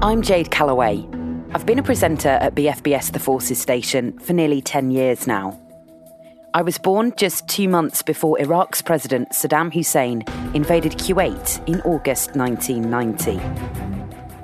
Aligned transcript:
I'm 0.00 0.22
Jade 0.22 0.52
Calloway. 0.52 1.04
I've 1.54 1.66
been 1.66 1.80
a 1.80 1.82
presenter 1.82 2.28
at 2.28 2.54
BFBS 2.54 3.10
The 3.10 3.18
Forces 3.18 3.60
station 3.60 4.16
for 4.20 4.32
nearly 4.32 4.62
10 4.62 4.92
years 4.92 5.26
now. 5.26 5.60
I 6.54 6.62
was 6.62 6.78
born 6.78 7.12
just 7.16 7.48
two 7.48 7.68
months 7.68 8.02
before 8.02 8.40
Iraq's 8.40 8.80
President 8.80 9.30
Saddam 9.30 9.74
Hussein 9.74 10.22
invaded 10.54 10.92
Kuwait 10.92 11.66
in 11.66 11.80
August 11.80 12.36
1990. 12.36 13.40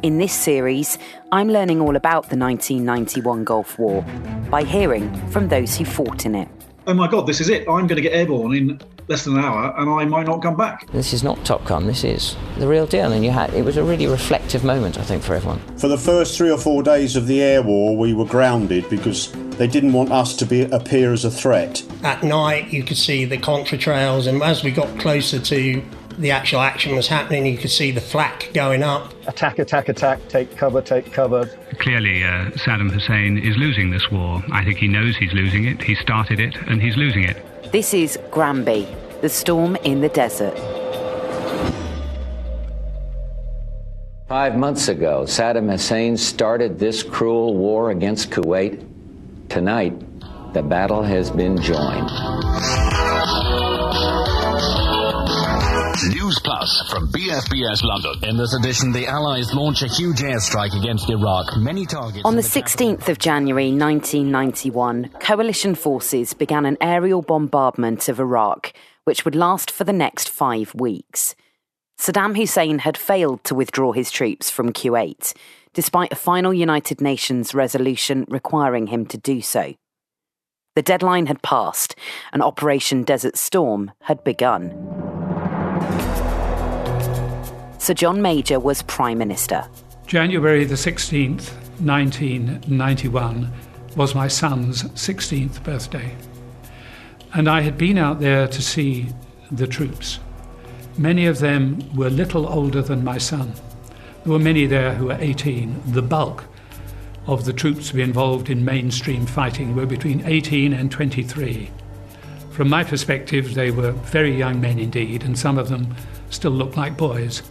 In 0.03 0.19
this 0.19 0.33
series, 0.33 0.99
I'm 1.31 1.49
learning 1.49 1.81
all 1.81 1.95
about 1.95 2.31
the 2.31 2.37
1991 2.37 3.45
Gulf 3.45 3.79
War 3.79 4.03
by 4.51 4.65
hearing 4.65 5.15
from 5.29 5.47
those 5.47 5.77
who 5.77 5.85
fought 5.85 6.27
in 6.27 6.35
it. 6.35 6.49
Oh 6.89 6.95
my 6.95 7.09
God, 7.09 7.29
this 7.29 7.41
is 7.41 7.49
it. 7.49 7.61
I'm 7.69 7.87
going 7.87 7.95
to 7.95 8.03
get 8.03 8.13
airborne 8.13 8.57
in 8.57 8.81
less 9.09 9.25
than 9.25 9.37
an 9.37 9.45
hour 9.45 9.75
and 9.79 9.91
I 9.91 10.05
might 10.05 10.27
not 10.27 10.43
come 10.43 10.57
back. 10.57 10.91
This 10.93 11.13
is 11.13 11.23
not 11.23 11.45
Top 11.45 11.65
Gun, 11.65 11.87
this 11.87 12.05
is 12.05 12.37
the 12.59 12.67
real 12.67 12.87
deal. 12.87 13.13
And 13.13 13.25
you 13.25 13.31
had, 13.31 13.53
it 13.55 13.65
was 13.65 13.77
a 13.77 13.85
really 13.85 14.07
reflective 14.07 14.65
moment, 14.65 14.99
I 14.99 15.03
think, 15.03 15.23
for 15.23 15.35
everyone. 15.35 15.61
For 15.79 15.89
the 15.89 15.99
first 15.99 16.37
three 16.37 16.51
or 16.51 16.59
four 16.59 16.83
days 16.83 17.17
of 17.17 17.27
the 17.27 17.43
air 17.43 17.63
war, 17.63 17.97
we 17.97 18.15
were 18.15 18.25
grounded 18.25 18.89
because 18.89 19.33
they 19.57 19.67
didn't 19.67 19.93
want 19.93 20.11
us 20.11 20.35
to 20.37 20.47
be, 20.47 20.63
appear 20.63 21.13
as 21.13 21.25
a 21.25 21.31
threat. 21.31 21.83
At 22.03 22.23
night, 22.23 22.73
you 22.73 22.83
could 22.83 22.97
see 22.97 23.25
the 23.25 23.39
contratrails, 23.39 24.27
and 24.27 24.43
as 24.43 24.65
we 24.65 24.71
got 24.71 24.99
closer 24.99 25.39
to 25.39 25.83
the 26.19 26.31
actual 26.31 26.61
action 26.61 26.95
was 26.95 27.09
happening, 27.09 27.47
you 27.47 27.59
could 27.59 27.71
see 27.71 27.91
the 27.91 28.01
flak 28.01 28.51
going 28.55 28.83
up. 28.83 29.13
Attack, 29.27 29.59
attack, 29.59 29.89
attack, 29.89 30.27
take 30.29 30.57
cover, 30.57 30.81
take 30.81 31.13
cover. 31.13 31.47
Clearly, 31.79 32.23
uh, 32.23 32.51
Saddam 32.53 32.91
Hussein 32.91 33.39
is 33.39 33.57
losing 33.57 33.91
this 33.91 34.11
war. 34.11 34.43
I 34.53 34.65
think 34.65 34.79
he 34.79 34.89
knows 34.89 35.17
he's 35.17 35.33
losing 35.33 35.65
it. 35.65 35.83
He 35.83 35.95
started 35.95 36.41
it, 36.41 36.57
and 36.69 36.81
he's 36.81 36.97
losing 36.97 37.25
it. 37.25 37.37
This 37.73 37.95
is 37.95 38.19
Granby, 38.31 38.87
the 39.21 39.29
storm 39.29 39.77
in 39.77 40.01
the 40.01 40.09
desert. 40.09 40.57
Five 44.29 44.57
months 44.57 44.89
ago, 44.89 45.25
Saddam 45.25 45.71
Hussein 45.71 46.17
started 46.17 46.79
this 46.79 47.03
cruel 47.03 47.55
war 47.55 47.91
against 47.91 48.31
Kuwait. 48.31 48.83
Tonight, 49.49 49.95
the 50.55 50.63
battle 50.63 51.03
has 51.03 51.31
been 51.31 51.61
joined. 51.61 52.11
Plus 56.65 56.91
from 56.91 57.09
BFBS 57.09 57.83
London. 57.83 58.27
In 58.27 58.39
this 58.39 58.55
edition, 58.55 58.91
the 58.91 59.07
Allies 59.07 59.53
launch 59.53 59.83
a 59.83 59.87
huge 59.87 60.21
airstrike 60.21 60.75
against 60.75 61.11
Iraq. 61.11 61.55
Many 61.59 61.85
targets. 61.85 62.25
On 62.25 62.37
the 62.37 62.43
16th 62.43 63.07
of 63.09 63.19
January 63.19 63.71
1991, 63.71 65.11
coalition 65.21 65.75
forces 65.75 66.33
began 66.33 66.65
an 66.65 66.79
aerial 66.81 67.21
bombardment 67.21 68.09
of 68.09 68.19
Iraq, 68.19 68.73
which 69.05 69.27
would 69.27 69.35
last 69.35 69.71
for 69.71 69.85
the 69.85 69.93
next 69.93 70.31
five 70.31 70.75
weeks. 70.75 71.35
Saddam 72.01 72.35
Hussein 72.35 72.79
had 72.79 72.97
failed 72.97 73.45
to 73.45 73.55
withdraw 73.55 73.93
his 73.93 74.11
troops 74.11 74.49
from 74.49 74.73
Kuwait, 74.73 75.35
despite 75.75 76.15
a 76.15 76.17
final 76.17 76.55
United 76.55 77.03
Nations 77.03 77.55
resolution 77.55 78.25
requiring 78.29 78.87
him 78.87 79.05
to 79.05 79.19
do 79.19 79.43
so. 79.43 79.75
The 80.77 80.83
deadline 80.83 81.27
had 81.27 81.43
passed, 81.43 81.95
and 82.33 82.43
Operation 82.43 83.03
Desert 83.03 83.37
Storm 83.37 83.93
had 84.01 84.25
begun. 84.25 84.94
Sir 87.85 87.93
John 87.93 88.23
Major 88.23 88.59
was 88.59 88.81
Prime 88.81 89.19
Minister. 89.19 89.69
January 90.07 90.65
the 90.65 90.75
16th, 90.75 91.53
1991, 91.85 93.53
was 93.95 94.15
my 94.15 94.27
son's 94.27 94.85
16th 94.85 95.63
birthday. 95.63 96.17
And 97.35 97.47
I 97.47 97.61
had 97.61 97.77
been 97.77 97.99
out 97.99 98.21
there 98.21 98.49
to 98.49 98.63
see 98.63 99.09
the 99.53 99.67
troops. 99.67 100.19
Many 100.97 101.27
of 101.27 101.41
them 101.41 101.95
were 101.95 102.09
little 102.09 102.47
older 102.47 102.81
than 102.81 103.05
my 103.05 103.19
son. 103.19 103.53
There 104.23 104.33
were 104.33 104.39
many 104.39 104.65
there 104.65 104.95
who 104.95 105.09
were 105.09 105.19
18. 105.21 105.93
The 105.93 106.01
bulk 106.01 106.45
of 107.27 107.45
the 107.45 107.53
troops 107.53 107.89
to 107.89 107.97
be 107.97 108.03
involved 108.03 108.49
in 108.49 108.65
mainstream 108.65 109.27
fighting 109.27 109.77
were 109.77 109.85
between 109.85 110.25
18 110.25 110.73
and 110.73 110.91
23. 110.91 111.71
From 112.51 112.71
my 112.71 112.83
perspective, 112.83 113.53
they 113.53 113.71
were 113.71 113.93
very 113.93 114.35
young 114.35 114.59
men 114.59 114.79
indeed, 114.79 115.23
and 115.23 115.39
some 115.39 115.59
of 115.59 115.69
them 115.69 115.95
still 116.31 116.53
looked 116.53 116.79
like 116.79 116.97
boys 116.97 117.43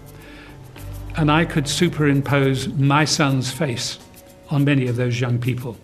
and 1.16 1.32
I 1.32 1.46
could 1.46 1.68
superimpose 1.68 2.68
my 2.68 3.06
son's 3.06 3.52
face 3.52 4.00
on 4.50 4.64
many 4.64 4.88
of 4.88 4.96
those 4.96 5.20
young 5.20 5.40
people 5.40 5.78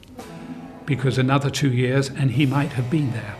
because 0.86 1.18
another 1.18 1.50
two 1.50 1.72
years 1.72 2.10
and 2.10 2.32
he 2.32 2.46
might 2.46 2.72
have 2.74 2.90
been 2.90 3.12
there. 3.12 3.36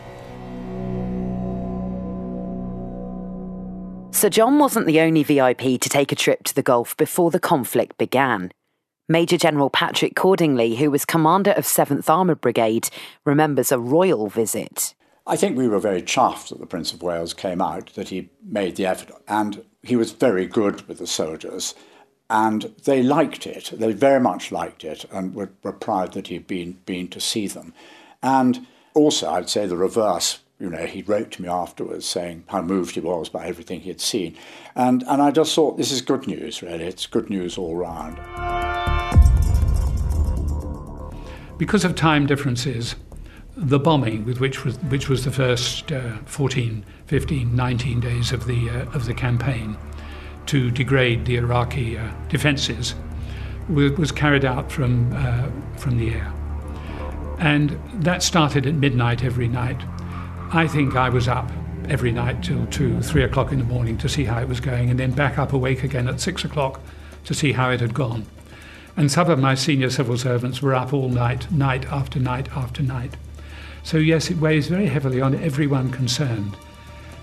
Sir 4.12 4.30
John 4.30 4.60
wasn't 4.60 4.86
the 4.86 5.00
only 5.00 5.24
VIP 5.24 5.80
to 5.80 5.90
take 5.90 6.12
a 6.12 6.16
trip 6.16 6.44
to 6.44 6.54
the 6.54 6.62
Gulf 6.62 6.96
before 6.98 7.32
the 7.32 7.40
conflict 7.40 7.98
began. 7.98 8.52
Major 9.08 9.38
General 9.38 9.70
Patrick 9.70 10.14
Cordingley, 10.14 10.78
who 10.78 10.92
was 10.92 11.06
commander 11.06 11.52
of 11.52 11.64
7th 11.64 12.10
Armoured 12.10 12.42
Brigade, 12.42 12.90
remembers 13.26 13.72
a 13.72 13.80
royal 13.80 14.28
visit. 14.28 14.94
I 15.26 15.36
think 15.36 15.58
we 15.58 15.68
were 15.68 15.80
very 15.80 16.02
chuffed 16.02 16.50
that 16.50 16.60
the 16.60 16.66
Prince 16.66 16.92
of 16.92 17.02
Wales 17.02 17.34
came 17.34 17.62
out, 17.62 17.94
that 17.94 18.10
he 18.10 18.30
made 18.44 18.76
the 18.76 18.86
effort. 18.86 19.12
And 19.28 19.64
he 19.84 19.96
was 19.96 20.12
very 20.12 20.46
good 20.46 20.88
with 20.88 21.00
the 21.00 21.08
soldiers, 21.08 21.74
and 22.30 22.74
they 22.84 23.02
liked 23.02 23.48
it. 23.48 23.72
They 23.74 23.92
very 23.94 24.20
much 24.20 24.52
liked 24.52 24.84
it 24.84 25.06
and 25.12 25.34
were, 25.34 25.52
were 25.64 25.74
proud 25.74 26.14
that 26.14 26.28
he'd 26.28 26.48
been, 26.48 26.80
been 26.86 27.08
to 27.10 27.20
see 27.20 27.48
them. 27.48 27.74
And 28.22 28.68
also, 28.94 29.30
I'd 29.32 29.50
say 29.50 29.66
the 29.66 29.78
reverse. 29.78 30.40
You 30.60 30.70
know, 30.70 30.86
he 30.86 31.02
wrote 31.02 31.32
to 31.32 31.42
me 31.42 31.48
afterwards 31.48 32.06
saying 32.06 32.44
how 32.48 32.62
moved 32.62 32.96
he 32.96 33.00
was 33.00 33.30
by 33.30 33.48
everything 33.48 33.80
he 33.80 33.90
had 33.90 34.02
seen. 34.02 34.36
And, 34.76 35.04
and 35.08 35.22
I 35.22 35.32
just 35.32 35.56
thought, 35.56 35.78
this 35.78 35.92
is 35.92 36.02
good 36.02 36.28
news, 36.28 36.62
really. 36.62 36.84
It's 36.84 37.08
good 37.08 37.30
news 37.30 37.58
all 37.58 37.78
round. 37.78 38.18
Because 41.58 41.86
of 41.86 41.96
time 41.96 42.26
differences, 42.26 42.96
the 43.62 43.80
bombing, 43.80 44.26
with 44.26 44.40
which 44.40 44.64
was, 44.64 44.78
which 44.84 45.10
was 45.10 45.26
the 45.26 45.32
first 45.32 45.92
uh, 45.92 46.18
14, 46.26 46.86
15, 47.08 47.56
19 47.56 48.00
days 48.00 48.32
of 48.32 48.46
the, 48.46 48.70
uh, 48.70 48.86
of 48.94 49.06
the 49.06 49.14
campaign 49.14 49.78
to 50.46 50.72
degrade 50.72 51.26
the 51.26 51.36
Iraqi 51.36 51.98
uh, 51.98 52.10
defences, 52.30 52.96
was, 53.68 54.12
carried 54.12 54.46
out 54.46 54.72
from, 54.72 55.12
uh, 55.14 55.50
from 55.78 55.98
the 55.98 56.14
air. 56.14 56.34
And 57.38 57.80
that 58.04 58.24
started 58.24 58.66
at 58.66 58.74
midnight 58.74 59.24
every 59.24 59.48
night. 59.48 59.82
I 60.52 60.66
think 60.68 60.96
I 60.96 61.10
was 61.10 61.28
up 61.28 61.52
every 61.88 62.12
night 62.12 62.44
till 62.44 62.66
two, 62.68 63.02
three 63.02 63.24
o'clock 63.24 63.52
in 63.52 63.60
the 63.60 63.66
morning 63.66 63.98
to 63.98 64.10
see 64.10 64.24
how 64.24 64.40
it 64.40 64.48
was 64.48 64.60
going, 64.60 64.90
and 64.90 65.00
then 65.00 65.12
back 65.12 65.38
up 65.38 65.54
awake 65.54 65.84
again 65.84 66.08
at 66.08 66.20
six 66.22 66.44
o'clock 66.46 66.80
to 67.26 67.34
see 67.34 67.52
how 67.52 67.70
it 67.70 67.82
had 67.82 67.94
gone. 67.94 68.26
And 68.96 69.12
some 69.12 69.30
of 69.30 69.38
my 69.38 69.54
senior 69.54 69.90
civil 69.90 70.18
servants 70.18 70.62
were 70.62 70.74
up 70.74 70.94
all 70.94 71.10
night, 71.10 71.52
night 71.52 71.86
after 71.86 72.20
night 72.20 72.50
after 72.56 72.82
night. 72.82 73.16
So, 73.84 73.98
yes, 73.98 74.30
it 74.30 74.38
weighs 74.38 74.68
very 74.68 74.88
heavily 74.88 75.22
on 75.22 75.36
everyone 75.36 75.92
concerned 75.92 76.56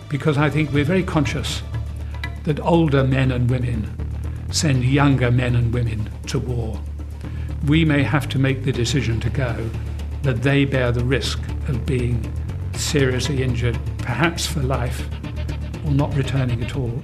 because 0.09 0.39
I 0.39 0.51
think 0.51 0.73
we're 0.73 0.85
very 0.85 1.03
conscious 1.03 1.63
that 2.45 2.61
older 2.61 3.05
men 3.05 3.33
and 3.33 3.51
women 3.51 3.93
send 4.51 4.85
younger 4.85 5.31
men 5.31 5.57
and 5.57 5.75
women 5.75 6.11
to 6.27 6.39
war. 6.39 6.81
We 7.67 7.85
may 7.85 8.03
have 8.03 8.29
to 8.31 8.39
make 8.39 8.65
the 8.65 8.73
decision 8.73 9.19
to 9.21 9.31
go, 9.31 9.69
but 10.23 10.43
they 10.43 10.65
bear 10.65 10.93
the 10.93 11.05
risk 11.05 11.41
of 11.69 11.85
being 11.85 12.33
seriously 12.75 13.43
injured, 13.43 13.79
perhaps 13.99 14.47
for 14.47 14.61
life, 14.61 15.09
or 15.85 15.91
not 15.91 16.15
returning 16.15 16.63
at 16.63 16.77
all. 16.77 17.03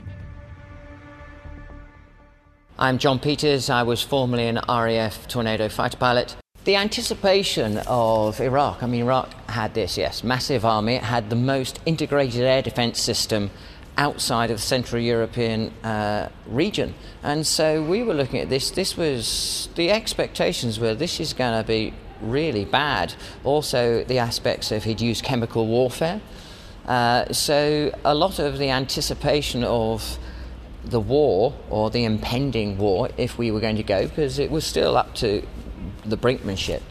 I'm 2.79 2.99
John 2.99 3.19
Peters. 3.19 3.71
I 3.71 3.83
was 3.83 4.03
formerly 4.03 4.47
an 4.49 4.61
RAF 4.69 5.29
Tornado 5.29 5.69
fighter 5.69 5.97
pilot. 5.97 6.37
The 6.65 6.77
anticipation 6.77 7.79
of 7.89 8.41
Iraq, 8.41 8.85
I 8.85 8.87
mean, 8.87 9.01
Iraq 9.01 9.51
had 9.51 9.75
this, 9.75 9.99
yes, 9.99 10.23
massive 10.23 10.65
army. 10.65 10.95
It 10.95 11.03
had 11.03 11.29
the 11.29 11.35
most 11.35 11.81
integrated 11.87 12.43
air 12.43 12.63
defense 12.63 13.01
system 13.01 13.51
outside 13.99 14.49
of 14.49 14.59
the 14.59 14.63
Central 14.63 15.03
European 15.03 15.73
uh, 15.83 16.29
region. 16.47 16.95
And 17.25 17.45
so 17.45 17.83
we 17.83 18.05
were 18.05 18.15
looking 18.15 18.39
at 18.39 18.49
this. 18.49 18.71
This 18.71 18.97
was, 18.97 19.71
the 19.75 19.91
expectations 19.91 20.79
were 20.79 20.95
this 20.95 21.19
is 21.19 21.33
going 21.33 21.61
to 21.61 21.67
be 21.67 21.95
really 22.21 22.65
bad. 22.65 23.15
Also, 23.43 24.05
the 24.05 24.19
aspects 24.19 24.71
of 24.71 24.85
he'd 24.85 25.01
used 25.01 25.25
chemical 25.25 25.67
warfare. 25.67 26.21
Uh, 26.87 27.33
so 27.33 27.93
a 28.05 28.15
lot 28.15 28.39
of 28.39 28.59
the 28.59 28.71
anticipation 28.71 29.65
of 29.65 30.17
the 30.85 31.01
war 31.01 31.55
or 31.71 31.91
the 31.91 32.05
impending 32.05 32.79
war, 32.79 33.09
if 33.17 33.37
we 33.37 33.51
were 33.51 33.61
going 33.61 33.77
to 33.77 33.83
go, 33.83 34.07
because 34.07 34.39
it 34.39 34.53
was 34.53 34.65
still 34.65 34.97
up 34.97 35.13
to 35.17 35.45
the 36.05 36.17
brinkmanship, 36.17 36.83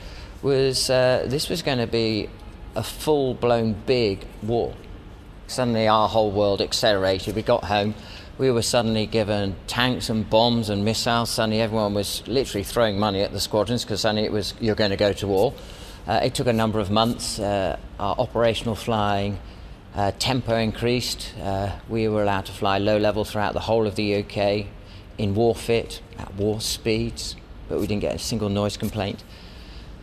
was 0.41 0.89
uh, 0.89 1.25
this 1.27 1.49
was 1.49 1.61
going 1.61 1.77
to 1.77 1.87
be 1.87 2.29
a 2.75 2.83
full 2.83 3.33
blown 3.33 3.73
big 3.85 4.25
war. 4.41 4.73
Suddenly, 5.47 5.87
our 5.87 6.07
whole 6.07 6.31
world 6.31 6.61
accelerated. 6.61 7.35
We 7.35 7.41
got 7.41 7.65
home, 7.65 7.93
we 8.37 8.49
were 8.49 8.61
suddenly 8.61 9.05
given 9.05 9.55
tanks 9.67 10.09
and 10.09 10.27
bombs 10.29 10.69
and 10.69 10.83
missiles. 10.85 11.29
Suddenly, 11.29 11.61
everyone 11.61 11.93
was 11.93 12.25
literally 12.27 12.63
throwing 12.63 12.97
money 12.97 13.21
at 13.21 13.31
the 13.33 13.39
squadrons 13.39 13.83
because 13.83 14.01
suddenly 14.01 14.23
it 14.23 14.31
was 14.31 14.53
you're 14.59 14.75
going 14.75 14.91
to 14.91 14.97
go 14.97 15.13
to 15.13 15.27
war. 15.27 15.53
Uh, 16.07 16.21
it 16.23 16.33
took 16.33 16.47
a 16.47 16.53
number 16.53 16.79
of 16.79 16.89
months. 16.89 17.37
Uh, 17.37 17.77
our 17.99 18.15
operational 18.17 18.75
flying 18.75 19.39
uh, 19.93 20.11
tempo 20.17 20.55
increased. 20.57 21.33
Uh, 21.39 21.71
we 21.89 22.07
were 22.07 22.23
allowed 22.23 22.45
to 22.45 22.51
fly 22.51 22.77
low 22.77 22.97
level 22.97 23.25
throughout 23.25 23.53
the 23.53 23.59
whole 23.59 23.85
of 23.85 23.95
the 23.95 24.23
UK 24.23 24.65
in 25.17 25.35
war 25.35 25.53
fit, 25.53 26.01
at 26.17 26.33
war 26.35 26.59
speeds. 26.61 27.35
But 27.71 27.79
we 27.79 27.87
didn't 27.87 28.01
get 28.01 28.13
a 28.13 28.19
single 28.19 28.49
noise 28.49 28.77
complaint. 28.77 29.23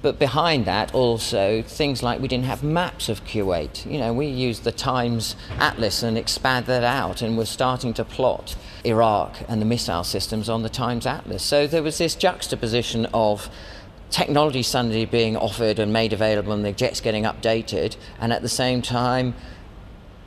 But 0.00 0.19
behind 0.19 0.65
that, 0.67 0.94
also 0.94 1.62
things 1.62 2.03
like 2.05 2.20
we 2.20 2.29
didn't 2.29 2.44
have 2.44 2.62
maps 2.62 3.09
of 3.09 3.25
Kuwait. 3.25 3.85
You 3.91 3.99
know, 3.99 4.12
we 4.12 4.26
used 4.26 4.62
the 4.62 4.70
Times 4.70 5.35
Atlas 5.59 6.03
and 6.05 6.17
expanded 6.17 6.69
that 6.69 6.85
out, 6.85 7.20
and 7.20 7.37
we're 7.37 7.47
starting 7.47 7.93
to 7.94 8.05
plot 8.05 8.56
Iraq 8.85 9.37
and 9.49 9.61
the 9.61 9.67
missile 9.67 10.05
systems 10.05 10.49
on 10.49 10.62
the 10.62 10.69
Times 10.69 11.05
Atlas. 11.05 11.43
So 11.43 11.67
there 11.67 11.82
was 11.82 11.99
this 11.99 12.15
juxtaposition 12.15 13.06
of 13.12 13.50
technology 14.11 14.62
suddenly 14.62 15.05
being 15.05 15.37
offered 15.37 15.81
and 15.81 15.93
made 15.93 16.12
available, 16.12 16.53
and 16.53 16.64
the 16.64 16.73
jets 16.73 17.00
getting 17.00 17.25
updated, 17.25 17.97
and 18.21 18.32
at 18.32 18.43
the 18.43 18.49
same 18.49 18.82
time, 18.82 19.35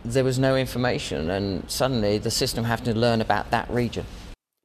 there 0.03 0.25
was 0.25 0.37
no 0.37 0.57
information, 0.57 1.29
and 1.29 1.69
suddenly 1.71 2.17
the 2.17 2.31
system 2.31 2.65
having 2.65 2.85
to 2.85 2.93
learn 2.93 3.21
about 3.21 3.51
that 3.51 3.69
region. 3.69 4.05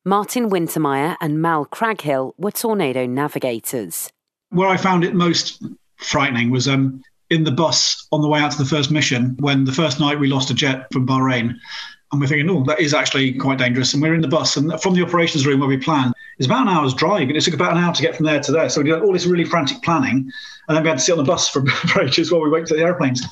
Martin 0.09 0.49
Wintermeyer 0.49 1.17
and 1.21 1.43
Mal 1.43 1.67
Craghill 1.67 2.33
were 2.39 2.53
tornado 2.53 3.07
navigators. 3.07 4.09
Where 4.51 4.69
I 4.69 4.77
found 4.77 5.03
it 5.03 5.17
most 5.17 5.61
frightening 5.97 6.51
was 6.51 6.69
um, 6.69 7.03
in 7.29 7.43
the 7.43 7.51
bus 7.51 8.07
on 8.13 8.21
the 8.23 8.29
way 8.29 8.39
out 8.39 8.53
to 8.53 8.59
the 8.59 8.65
first 8.65 8.93
mission 8.93 9.37
when 9.41 9.65
the 9.65 9.73
first 9.73 9.99
night 9.99 10.21
we 10.21 10.29
lost 10.29 10.49
a 10.49 10.55
jet 10.55 10.87
from 10.93 11.09
Bahrain. 11.09 11.57
And 12.13 12.21
we're 12.21 12.29
thinking, 12.29 12.49
oh, 12.49 12.63
that 12.67 12.79
is 12.79 12.95
actually 12.95 13.33
quite 13.33 13.59
dangerous. 13.59 13.95
And 13.95 14.01
we're 14.01 14.15
in 14.15 14.21
the 14.21 14.29
bus, 14.29 14.57
and 14.57 14.81
from 14.81 14.95
the 14.95 15.03
operations 15.03 15.45
room 15.45 15.59
where 15.59 15.69
we 15.69 15.77
planned, 15.77 16.15
it's 16.39 16.47
about 16.47 16.63
an 16.63 16.69
hour's 16.69 16.95
drive, 16.95 17.23
and 17.23 17.37
it 17.37 17.41
took 17.41 17.55
about 17.55 17.73
an 17.73 17.83
hour 17.83 17.93
to 17.93 18.01
get 18.01 18.15
from 18.15 18.27
there 18.27 18.39
to 18.39 18.53
there. 18.53 18.69
So 18.69 18.83
we 18.83 18.91
did 18.91 19.03
all 19.03 19.13
this 19.13 19.27
really 19.27 19.45
frantic 19.45 19.83
planning, 19.83 20.31
and 20.69 20.77
then 20.77 20.85
we 20.85 20.89
had 20.89 20.99
to 20.99 21.05
sit 21.05 21.19
on 21.19 21.19
the 21.19 21.25
bus 21.25 21.49
for, 21.49 21.67
for 21.89 22.03
ages 22.03 22.31
while 22.31 22.43
we 22.43 22.49
wait 22.49 22.69
for 22.69 22.75
the 22.75 22.83
airplanes. 22.85 23.27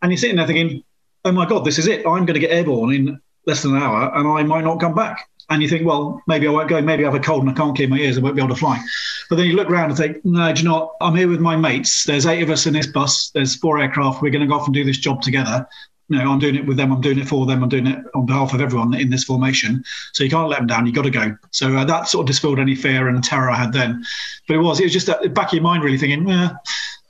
And 0.00 0.12
you're 0.12 0.16
sitting 0.16 0.36
there 0.36 0.46
thinking, 0.46 0.84
oh 1.24 1.32
my 1.32 1.44
God, 1.44 1.64
this 1.64 1.76
is 1.76 1.88
it. 1.88 2.06
I'm 2.06 2.24
going 2.24 2.34
to 2.34 2.38
get 2.38 2.52
airborne 2.52 2.94
in 2.94 3.20
less 3.46 3.64
than 3.64 3.74
an 3.74 3.82
hour, 3.82 4.16
and 4.16 4.28
I 4.28 4.44
might 4.44 4.62
not 4.62 4.78
come 4.78 4.94
back. 4.94 5.28
And 5.50 5.60
you 5.62 5.68
think, 5.68 5.84
well, 5.84 6.22
maybe 6.28 6.46
I 6.46 6.50
won't 6.50 6.68
go. 6.68 6.80
Maybe 6.80 7.04
I 7.04 7.10
have 7.10 7.20
a 7.20 7.22
cold 7.22 7.42
and 7.42 7.50
I 7.50 7.54
can't 7.54 7.74
clear 7.74 7.88
my 7.88 7.98
ears. 7.98 8.16
I 8.16 8.20
won't 8.20 8.36
be 8.36 8.40
able 8.40 8.54
to 8.54 8.58
fly. 8.58 8.80
But 9.28 9.36
then 9.36 9.46
you 9.46 9.56
look 9.56 9.68
around 9.68 9.90
and 9.90 9.96
think, 9.96 10.24
no, 10.24 10.52
do 10.52 10.62
you 10.62 10.68
know 10.68 10.74
what? 10.74 10.90
I'm 11.00 11.16
here 11.16 11.28
with 11.28 11.40
my 11.40 11.56
mates. 11.56 12.04
There's 12.04 12.24
eight 12.24 12.42
of 12.42 12.50
us 12.50 12.66
in 12.66 12.72
this 12.72 12.86
bus. 12.86 13.30
There's 13.30 13.56
four 13.56 13.80
aircraft. 13.80 14.22
We're 14.22 14.30
going 14.30 14.42
to 14.42 14.46
go 14.46 14.54
off 14.54 14.66
and 14.66 14.74
do 14.74 14.84
this 14.84 14.98
job 14.98 15.22
together. 15.22 15.66
You 16.08 16.18
know, 16.18 16.30
I'm 16.30 16.38
doing 16.38 16.54
it 16.54 16.66
with 16.66 16.76
them. 16.76 16.92
I'm 16.92 17.00
doing 17.00 17.18
it 17.18 17.28
for 17.28 17.46
them. 17.46 17.62
I'm 17.62 17.68
doing 17.68 17.88
it 17.88 17.98
on 18.14 18.26
behalf 18.26 18.54
of 18.54 18.60
everyone 18.60 18.94
in 18.94 19.10
this 19.10 19.24
formation. 19.24 19.84
So 20.12 20.22
you 20.22 20.30
can't 20.30 20.48
let 20.48 20.58
them 20.58 20.66
down. 20.68 20.86
You've 20.86 20.94
got 20.94 21.02
to 21.02 21.10
go. 21.10 21.36
So 21.50 21.76
uh, 21.76 21.84
that 21.84 22.08
sort 22.08 22.24
of 22.24 22.26
dispelled 22.28 22.60
any 22.60 22.76
fear 22.76 23.08
and 23.08 23.22
terror 23.22 23.50
I 23.50 23.56
had 23.56 23.72
then. 23.72 24.04
But 24.46 24.54
it 24.54 24.60
was, 24.60 24.80
it 24.80 24.84
was 24.84 24.92
just 24.92 25.06
that 25.08 25.34
back 25.34 25.48
of 25.48 25.54
your 25.54 25.62
mind, 25.62 25.82
really 25.82 25.98
thinking, 25.98 26.24
do 26.26 26.50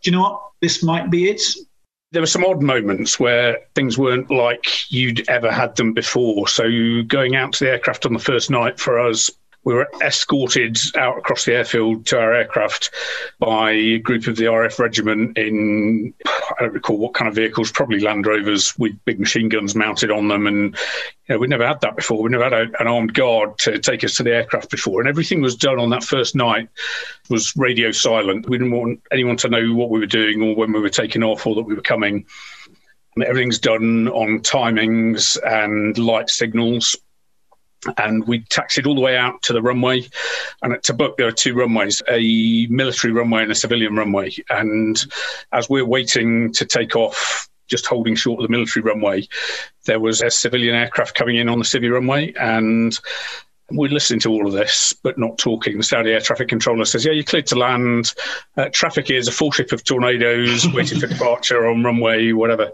you 0.04 0.12
know 0.12 0.20
what? 0.20 0.42
This 0.60 0.82
might 0.82 1.10
be 1.10 1.30
it 1.30 1.42
there 2.12 2.22
were 2.22 2.26
some 2.26 2.44
odd 2.44 2.62
moments 2.62 3.20
where 3.20 3.58
things 3.74 3.96
weren't 3.96 4.30
like 4.30 4.90
you'd 4.90 5.28
ever 5.28 5.50
had 5.50 5.76
them 5.76 5.92
before. 5.92 6.48
So 6.48 7.02
going 7.06 7.36
out 7.36 7.52
to 7.54 7.64
the 7.64 7.70
aircraft 7.70 8.06
on 8.06 8.12
the 8.12 8.18
first 8.18 8.50
night 8.50 8.80
for 8.80 8.98
us 8.98 9.30
we 9.64 9.74
were 9.74 9.88
escorted 10.02 10.78
out 10.96 11.18
across 11.18 11.44
the 11.44 11.54
airfield 11.54 12.06
to 12.06 12.18
our 12.18 12.32
aircraft 12.32 12.90
by 13.38 13.72
a 13.72 13.98
group 13.98 14.26
of 14.26 14.36
the 14.36 14.46
RAF 14.46 14.78
regiment 14.78 15.36
in, 15.36 16.14
I 16.26 16.54
don't 16.60 16.72
recall 16.72 16.96
what 16.96 17.12
kind 17.12 17.28
of 17.28 17.34
vehicles, 17.34 17.70
probably 17.70 18.00
Land 18.00 18.26
Rovers 18.26 18.76
with 18.78 18.92
big 19.04 19.20
machine 19.20 19.50
guns 19.50 19.74
mounted 19.74 20.10
on 20.10 20.28
them. 20.28 20.46
And 20.46 20.76
you 21.28 21.34
know, 21.34 21.38
we'd 21.38 21.50
never 21.50 21.66
had 21.66 21.82
that 21.82 21.94
before. 21.94 22.22
We'd 22.22 22.32
never 22.32 22.44
had 22.44 22.52
a, 22.54 22.80
an 22.80 22.86
armed 22.86 23.12
guard 23.12 23.58
to 23.58 23.78
take 23.78 24.02
us 24.02 24.14
to 24.16 24.22
the 24.22 24.34
aircraft 24.34 24.70
before. 24.70 25.00
And 25.00 25.08
everything 25.08 25.42
was 25.42 25.56
done 25.56 25.78
on 25.78 25.90
that 25.90 26.04
first 26.04 26.34
night 26.34 26.68
was 27.28 27.54
radio 27.54 27.90
silent. 27.90 28.48
We 28.48 28.56
didn't 28.56 28.72
want 28.72 29.02
anyone 29.12 29.36
to 29.38 29.50
know 29.50 29.74
what 29.74 29.90
we 29.90 30.00
were 30.00 30.06
doing 30.06 30.40
or 30.40 30.54
when 30.54 30.72
we 30.72 30.80
were 30.80 30.88
taking 30.88 31.22
off 31.22 31.46
or 31.46 31.54
that 31.56 31.62
we 31.62 31.74
were 31.74 31.82
coming. 31.82 32.24
Everything's 33.22 33.58
done 33.58 34.08
on 34.08 34.38
timings 34.38 35.36
and 35.44 35.98
light 35.98 36.30
signals 36.30 36.96
and 37.96 38.26
we 38.26 38.40
taxied 38.40 38.86
all 38.86 38.94
the 38.94 39.00
way 39.00 39.16
out 39.16 39.42
to 39.42 39.52
the 39.52 39.62
runway. 39.62 40.08
And 40.62 40.72
at 40.72 40.82
Tabuk, 40.82 41.16
there 41.16 41.26
are 41.26 41.32
two 41.32 41.54
runways 41.54 42.02
a 42.08 42.66
military 42.68 43.12
runway 43.12 43.42
and 43.42 43.52
a 43.52 43.54
civilian 43.54 43.96
runway. 43.96 44.32
And 44.48 45.02
as 45.52 45.68
we're 45.68 45.84
waiting 45.84 46.52
to 46.54 46.64
take 46.64 46.96
off, 46.96 47.48
just 47.66 47.86
holding 47.86 48.16
short 48.16 48.40
of 48.40 48.48
the 48.48 48.52
military 48.52 48.82
runway, 48.82 49.28
there 49.86 50.00
was 50.00 50.22
a 50.22 50.30
civilian 50.30 50.74
aircraft 50.74 51.14
coming 51.14 51.36
in 51.36 51.48
on 51.48 51.58
the 51.58 51.64
civvy 51.64 51.90
runway. 51.90 52.32
And 52.34 52.98
we're 53.70 53.90
listening 53.90 54.20
to 54.20 54.30
all 54.30 54.46
of 54.46 54.52
this, 54.52 54.92
but 54.92 55.16
not 55.16 55.38
talking. 55.38 55.76
The 55.76 55.84
Saudi 55.84 56.10
air 56.10 56.20
traffic 56.20 56.48
controller 56.48 56.84
says, 56.84 57.04
Yeah, 57.04 57.12
you're 57.12 57.22
cleared 57.22 57.46
to 57.46 57.56
land. 57.56 58.12
Uh, 58.56 58.68
traffic 58.72 59.10
is 59.10 59.28
a 59.28 59.32
full 59.32 59.52
ship 59.52 59.70
of 59.72 59.84
tornadoes 59.84 60.66
waiting 60.74 60.98
for 60.98 61.06
departure 61.06 61.68
on 61.68 61.84
runway, 61.84 62.32
whatever 62.32 62.72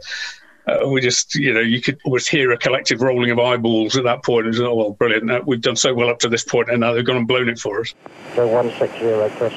uh, 0.67 0.89
we 0.89 1.01
just, 1.01 1.35
you 1.35 1.53
know, 1.53 1.61
you 1.61 1.81
could 1.81 1.99
almost 2.05 2.29
hear 2.29 2.51
a 2.53 2.59
collective 2.59 3.01
rolling 3.01 3.31
of 3.31 3.39
eyeballs 3.39 3.97
at 3.97 4.05
that 4.05 4.25
point. 4.25 4.47
And 4.47 4.59
oh, 4.61 4.75
well, 4.75 4.91
brilliant. 4.93 5.31
Uh, 5.31 5.41
we've 5.47 5.61
done 5.61 5.77
so 5.77 5.95
well 5.95 6.11
up 6.11 6.19
to 6.21 6.29
this 6.29 6.45
point, 6.45 6.71
and 6.71 6.81
now 6.81 6.93
they've 6.93 7.05
gone 7.05 7.17
and 7.17 7.29
blown 7.29 7.49
it 7.49 7.59
for 7.59 7.81
us. 7.81 7.95
So 8.35 8.47
160, 8.47 9.37
Chris. 9.37 9.55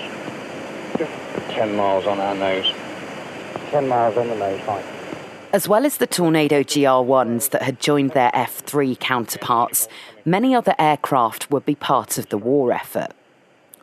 10 1.49 1.75
miles 1.75 2.05
on 2.05 2.19
our 2.19 2.35
nose. 2.35 2.71
10 3.71 3.87
miles 3.87 4.17
on 4.17 4.27
the 4.27 4.35
nose, 4.35 4.61
fine. 4.61 4.83
As 5.51 5.67
well 5.67 5.85
as 5.85 5.97
the 5.97 6.05
Tornado 6.05 6.61
GR1s 6.61 7.49
that 7.49 7.63
had 7.63 7.79
joined 7.79 8.11
their 8.11 8.29
F 8.35 8.59
3 8.59 8.95
counterparts, 8.95 9.87
many 10.23 10.53
other 10.53 10.75
aircraft 10.77 11.49
would 11.49 11.65
be 11.65 11.75
part 11.75 12.19
of 12.19 12.29
the 12.29 12.37
war 12.37 12.71
effort. 12.71 13.13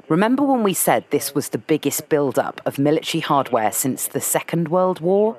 Remember 0.08 0.44
when 0.44 0.62
we 0.62 0.72
said 0.72 1.04
this 1.10 1.34
was 1.34 1.48
the 1.48 1.58
biggest 1.58 2.08
build 2.08 2.38
up 2.38 2.60
of 2.64 2.78
military 2.78 3.20
hardware 3.20 3.72
since 3.72 4.06
the 4.06 4.20
Second 4.20 4.68
World 4.68 5.00
War? 5.00 5.36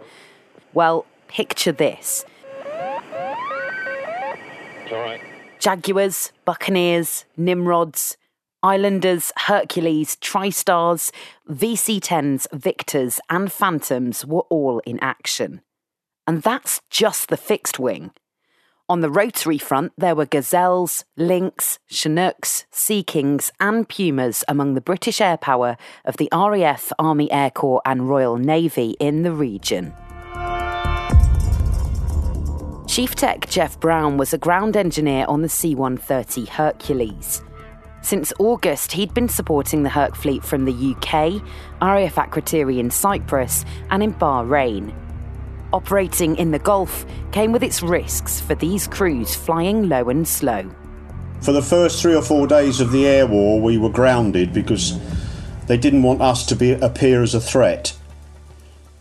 Well, 0.74 1.06
Picture 1.28 1.72
this 1.72 2.26
Jaguars, 5.60 6.32
Buccaneers, 6.46 7.26
Nimrods, 7.36 8.18
Islanders, 8.64 9.32
Hercules, 9.38 10.16
TriStars, 10.18 11.12
VC 11.50 12.00
10s, 12.00 12.48
Victors, 12.54 13.20
and 13.30 13.52
Phantoms 13.52 14.26
were 14.26 14.46
all 14.50 14.80
in 14.86 15.00
action. 15.00 15.62
And 16.26 16.42
that's 16.42 16.82
just 16.90 17.30
the 17.30 17.38
fixed 17.38 17.80
wing. 17.80 18.12
On 18.90 19.02
the 19.02 19.10
rotary 19.10 19.58
front, 19.58 19.92
there 19.98 20.16
were 20.16 20.26
Gazelles, 20.26 21.04
Lynx, 21.18 21.80
Chinooks, 21.90 22.66
Sea 22.72 23.04
Kings, 23.04 23.52
and 23.60 23.88
Pumas 23.88 24.46
among 24.48 24.74
the 24.74 24.82
British 24.82 25.20
air 25.20 25.38
power 25.38 25.76
of 26.06 26.16
the 26.18 26.30
RAF, 26.32 26.94
Army 26.98 27.30
Air 27.32 27.52
Corps, 27.52 27.82
and 27.86 28.08
Royal 28.08 28.38
Navy 28.38 28.96
in 29.00 29.24
the 29.24 29.34
region. 29.34 29.94
Chief 32.98 33.14
Tech 33.14 33.48
Jeff 33.48 33.80
Brown 33.80 34.18
was 34.18 34.34
a 34.34 34.40
ground 34.40 34.76
engineer 34.76 35.24
on 35.28 35.44
the 35.44 35.50
C 35.50 35.76
130 35.76 36.50
Hercules. 36.50 37.44
Since 38.02 38.34
August, 38.40 38.92
he'd 38.92 39.14
been 39.14 39.30
supporting 39.30 39.84
the 39.84 39.90
Herc 39.92 40.16
fleet 40.16 40.44
from 40.44 40.66
the 40.66 40.96
UK, 40.96 41.40
RAF 41.80 42.16
Akrotiri 42.16 42.80
in 42.80 42.90
Cyprus, 42.90 43.66
and 43.92 44.02
in 44.02 44.16
Bahrain. 44.16 44.96
Operating 45.74 46.38
in 46.38 46.50
the 46.50 46.58
Gulf 46.58 47.06
came 47.32 47.52
with 47.52 47.62
its 47.62 47.84
risks 47.84 48.42
for 48.42 48.56
these 48.56 48.88
crews 48.88 49.36
flying 49.36 49.88
low 49.88 50.10
and 50.10 50.28
slow. 50.28 50.68
For 51.42 51.52
the 51.52 51.62
first 51.62 52.02
three 52.02 52.16
or 52.16 52.24
four 52.24 52.48
days 52.48 52.80
of 52.80 52.92
the 52.92 53.06
air 53.06 53.28
war, 53.28 53.62
we 53.62 53.78
were 53.78 53.92
grounded 53.92 54.54
because 54.54 55.00
they 55.68 55.78
didn't 55.78 56.02
want 56.02 56.24
us 56.24 56.48
to 56.48 56.56
be, 56.56 56.72
appear 56.72 57.22
as 57.22 57.36
a 57.36 57.42
threat, 57.42 57.96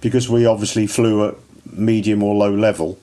because 0.03 0.29
we 0.29 0.45
obviously 0.45 0.87
flew 0.87 1.27
at 1.29 1.37
medium 1.73 2.23
or 2.23 2.35
low 2.35 2.55
level 2.55 2.99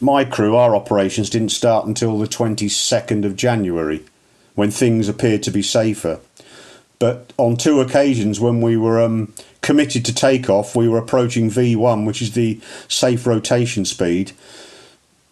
my 0.00 0.24
crew, 0.24 0.56
our 0.56 0.76
operations 0.76 1.30
didn't 1.30 1.50
start 1.50 1.86
until 1.86 2.18
the 2.18 2.26
22nd 2.26 3.24
of 3.24 3.36
January, 3.36 4.04
when 4.54 4.70
things 4.70 5.08
appeared 5.08 5.42
to 5.44 5.50
be 5.50 5.62
safer. 5.62 6.20
But 6.98 7.32
on 7.36 7.56
two 7.56 7.80
occasions, 7.80 8.40
when 8.40 8.60
we 8.60 8.76
were 8.76 9.00
um, 9.00 9.32
committed 9.60 10.04
to 10.04 10.14
takeoff, 10.14 10.74
we 10.74 10.88
were 10.88 10.98
approaching 10.98 11.50
V1, 11.50 12.06
which 12.06 12.22
is 12.22 12.32
the 12.32 12.60
safe 12.88 13.26
rotation 13.26 13.84
speed. 13.84 14.32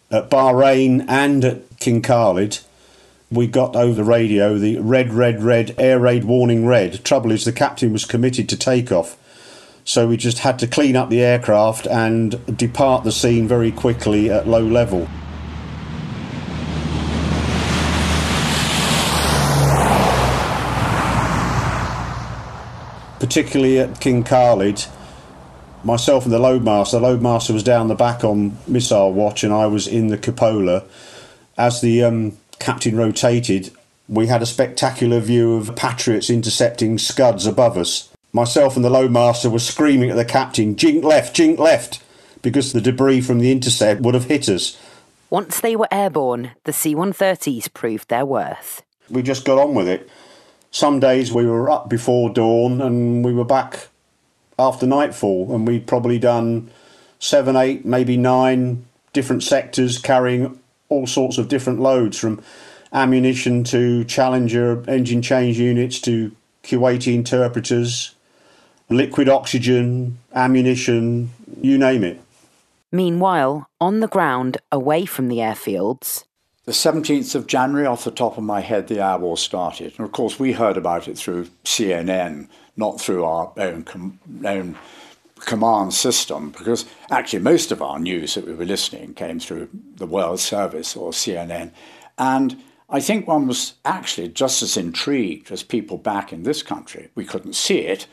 At 0.09 0.29
Bahrain 0.29 1.05
and 1.09 1.43
at 1.43 1.79
King 1.79 2.01
Khalid, 2.01 2.59
we 3.29 3.47
got 3.47 3.75
over 3.75 3.93
the 3.93 4.05
radio 4.05 4.57
the 4.57 4.79
red, 4.79 5.13
red, 5.13 5.43
red, 5.43 5.75
air 5.77 5.99
raid 5.99 6.23
warning 6.23 6.65
red. 6.65 7.03
Trouble 7.03 7.31
is, 7.31 7.43
the 7.43 7.51
captain 7.51 7.91
was 7.91 8.05
committed 8.05 8.47
to 8.49 8.57
takeoff 8.57 9.17
so 9.87 10.05
we 10.05 10.17
just 10.17 10.39
had 10.39 10.59
to 10.59 10.67
clean 10.67 10.97
up 10.97 11.09
the 11.09 11.21
aircraft 11.21 11.87
and 11.87 12.57
depart 12.57 13.05
the 13.05 13.11
scene 13.11 13.47
very 13.47 13.71
quickly 13.71 14.29
at 14.29 14.45
low 14.45 14.61
level. 14.61 15.07
Particularly 23.21 23.79
at 23.79 24.01
King 24.01 24.25
Khalid, 24.25 24.83
myself 25.85 26.25
and 26.25 26.33
the 26.33 26.37
loadmaster, 26.37 26.91
the 26.91 26.99
loadmaster 26.99 27.51
was 27.51 27.63
down 27.63 27.87
the 27.87 27.95
back 27.95 28.25
on 28.25 28.57
missile 28.67 29.13
watch 29.13 29.45
and 29.45 29.53
I 29.53 29.67
was 29.67 29.87
in 29.87 30.07
the 30.07 30.17
cupola. 30.17 30.83
As 31.57 31.79
the 31.79 32.03
um, 32.03 32.37
captain 32.59 32.97
rotated, 32.97 33.71
we 34.09 34.27
had 34.27 34.41
a 34.41 34.45
spectacular 34.45 35.21
view 35.21 35.55
of 35.55 35.77
Patriots 35.77 36.29
intercepting 36.29 36.97
Scuds 36.97 37.45
above 37.45 37.77
us 37.77 38.09
myself 38.33 38.75
and 38.75 38.85
the 38.85 38.89
loadmaster 38.89 39.51
were 39.51 39.59
screaming 39.59 40.09
at 40.09 40.15
the 40.15 40.25
captain, 40.25 40.75
jink 40.75 41.03
left, 41.03 41.35
jink 41.35 41.59
left, 41.59 42.01
because 42.41 42.73
the 42.73 42.81
debris 42.81 43.21
from 43.21 43.39
the 43.39 43.51
intercept 43.51 44.01
would 44.01 44.13
have 44.13 44.25
hit 44.25 44.47
us. 44.49 44.77
Once 45.29 45.59
they 45.59 45.75
were 45.75 45.87
airborne, 45.91 46.51
the 46.63 46.73
C 46.73 46.95
130s 46.95 47.73
proved 47.73 48.07
their 48.09 48.25
worth. 48.25 48.81
We 49.09 49.21
just 49.21 49.45
got 49.45 49.57
on 49.57 49.73
with 49.73 49.87
it. 49.87 50.09
some 50.71 50.99
days 50.99 51.31
we 51.31 51.45
were 51.45 51.69
up 51.69 51.89
before 51.89 52.29
dawn 52.29 52.81
and 52.81 53.23
we 53.25 53.33
were 53.33 53.45
back 53.45 53.87
after 54.59 54.85
nightfall, 54.87 55.53
and 55.53 55.67
we'd 55.67 55.87
probably 55.87 56.19
done 56.19 56.69
seven, 57.19 57.55
eight, 57.55 57.85
maybe 57.85 58.17
nine 58.17 58.85
different 59.13 59.43
sectors 59.43 59.97
carrying 59.97 60.59
all 60.89 61.07
sorts 61.07 61.37
of 61.37 61.47
different 61.47 61.79
loads 61.79 62.17
from 62.17 62.41
ammunition 62.93 63.63
to 63.63 64.03
Challenger 64.05 64.83
engine 64.87 65.21
change 65.21 65.59
units 65.59 65.99
to 66.01 66.31
Kuwaiti 66.63 67.13
interpreters, 67.13 68.15
liquid 68.89 69.29
oxygen, 69.29 70.17
ammunition, 70.33 71.31
you 71.61 71.77
name 71.77 72.03
it. 72.03 72.21
Meanwhile, 72.91 73.67
on 73.81 73.99
the 73.99 74.07
ground, 74.07 74.57
away 74.71 75.05
from 75.05 75.27
the 75.27 75.37
airfields, 75.37 76.23
the 76.67 76.73
17th 76.73 77.33
of 77.33 77.47
January, 77.47 77.85
off 77.85 78.03
the 78.03 78.11
top 78.11 78.37
of 78.37 78.43
my 78.43 78.59
head, 78.59 78.89
the 78.89 78.99
air 78.99 79.17
war 79.17 79.37
started. 79.37 79.93
And 79.97 80.05
of 80.05 80.11
course, 80.11 80.37
we 80.37 80.51
heard 80.51 80.75
about 80.75 81.07
it 81.07 81.17
through 81.17 81.47
CNN, 81.63 82.49
not 82.75 82.99
through 82.99 83.23
our 83.23 83.53
own, 83.55 83.83
com- 83.83 84.19
own 84.43 84.77
command 85.39 85.93
system, 85.93 86.49
because 86.49 86.85
actually 87.09 87.39
most 87.39 87.71
of 87.71 87.81
our 87.81 87.99
news 87.99 88.35
that 88.35 88.45
we 88.45 88.53
were 88.53 88.65
listening 88.65 89.13
came 89.13 89.39
through 89.39 89.69
the 89.95 90.05
World 90.05 90.41
Service 90.41 90.97
or 90.97 91.11
CNN. 91.11 91.71
And 92.17 92.61
I 92.89 92.99
think 92.99 93.29
one 93.29 93.47
was 93.47 93.75
actually 93.85 94.27
just 94.27 94.61
as 94.61 94.75
intrigued 94.75 95.49
as 95.53 95.63
people 95.63 95.97
back 95.97 96.33
in 96.33 96.43
this 96.43 96.63
country. 96.63 97.07
We 97.15 97.23
couldn't 97.23 97.55
see 97.55 97.79
it. 97.79 98.07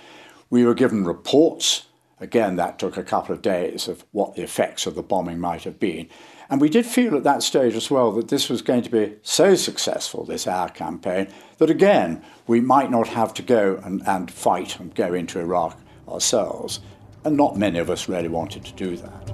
We 0.54 0.64
were 0.64 0.74
given 0.74 1.04
reports. 1.04 1.86
Again, 2.20 2.54
that 2.54 2.78
took 2.78 2.96
a 2.96 3.02
couple 3.02 3.34
of 3.34 3.42
days 3.42 3.88
of 3.88 4.04
what 4.12 4.36
the 4.36 4.44
effects 4.44 4.86
of 4.86 4.94
the 4.94 5.02
bombing 5.02 5.40
might 5.40 5.64
have 5.64 5.80
been. 5.80 6.08
And 6.48 6.60
we 6.60 6.68
did 6.68 6.86
feel 6.86 7.16
at 7.16 7.24
that 7.24 7.42
stage 7.42 7.74
as 7.74 7.90
well 7.90 8.12
that 8.12 8.28
this 8.28 8.48
was 8.48 8.62
going 8.62 8.82
to 8.82 8.88
be 8.88 9.16
so 9.22 9.56
successful, 9.56 10.24
this 10.24 10.46
air 10.46 10.68
campaign, 10.68 11.26
that 11.58 11.70
again, 11.70 12.22
we 12.46 12.60
might 12.60 12.88
not 12.88 13.08
have 13.08 13.34
to 13.34 13.42
go 13.42 13.80
and, 13.82 14.06
and 14.06 14.30
fight 14.30 14.78
and 14.78 14.94
go 14.94 15.12
into 15.12 15.40
Iraq 15.40 15.76
ourselves. 16.08 16.78
And 17.24 17.36
not 17.36 17.56
many 17.56 17.80
of 17.80 17.90
us 17.90 18.08
really 18.08 18.28
wanted 18.28 18.64
to 18.64 18.72
do 18.74 18.96
that. 18.96 19.24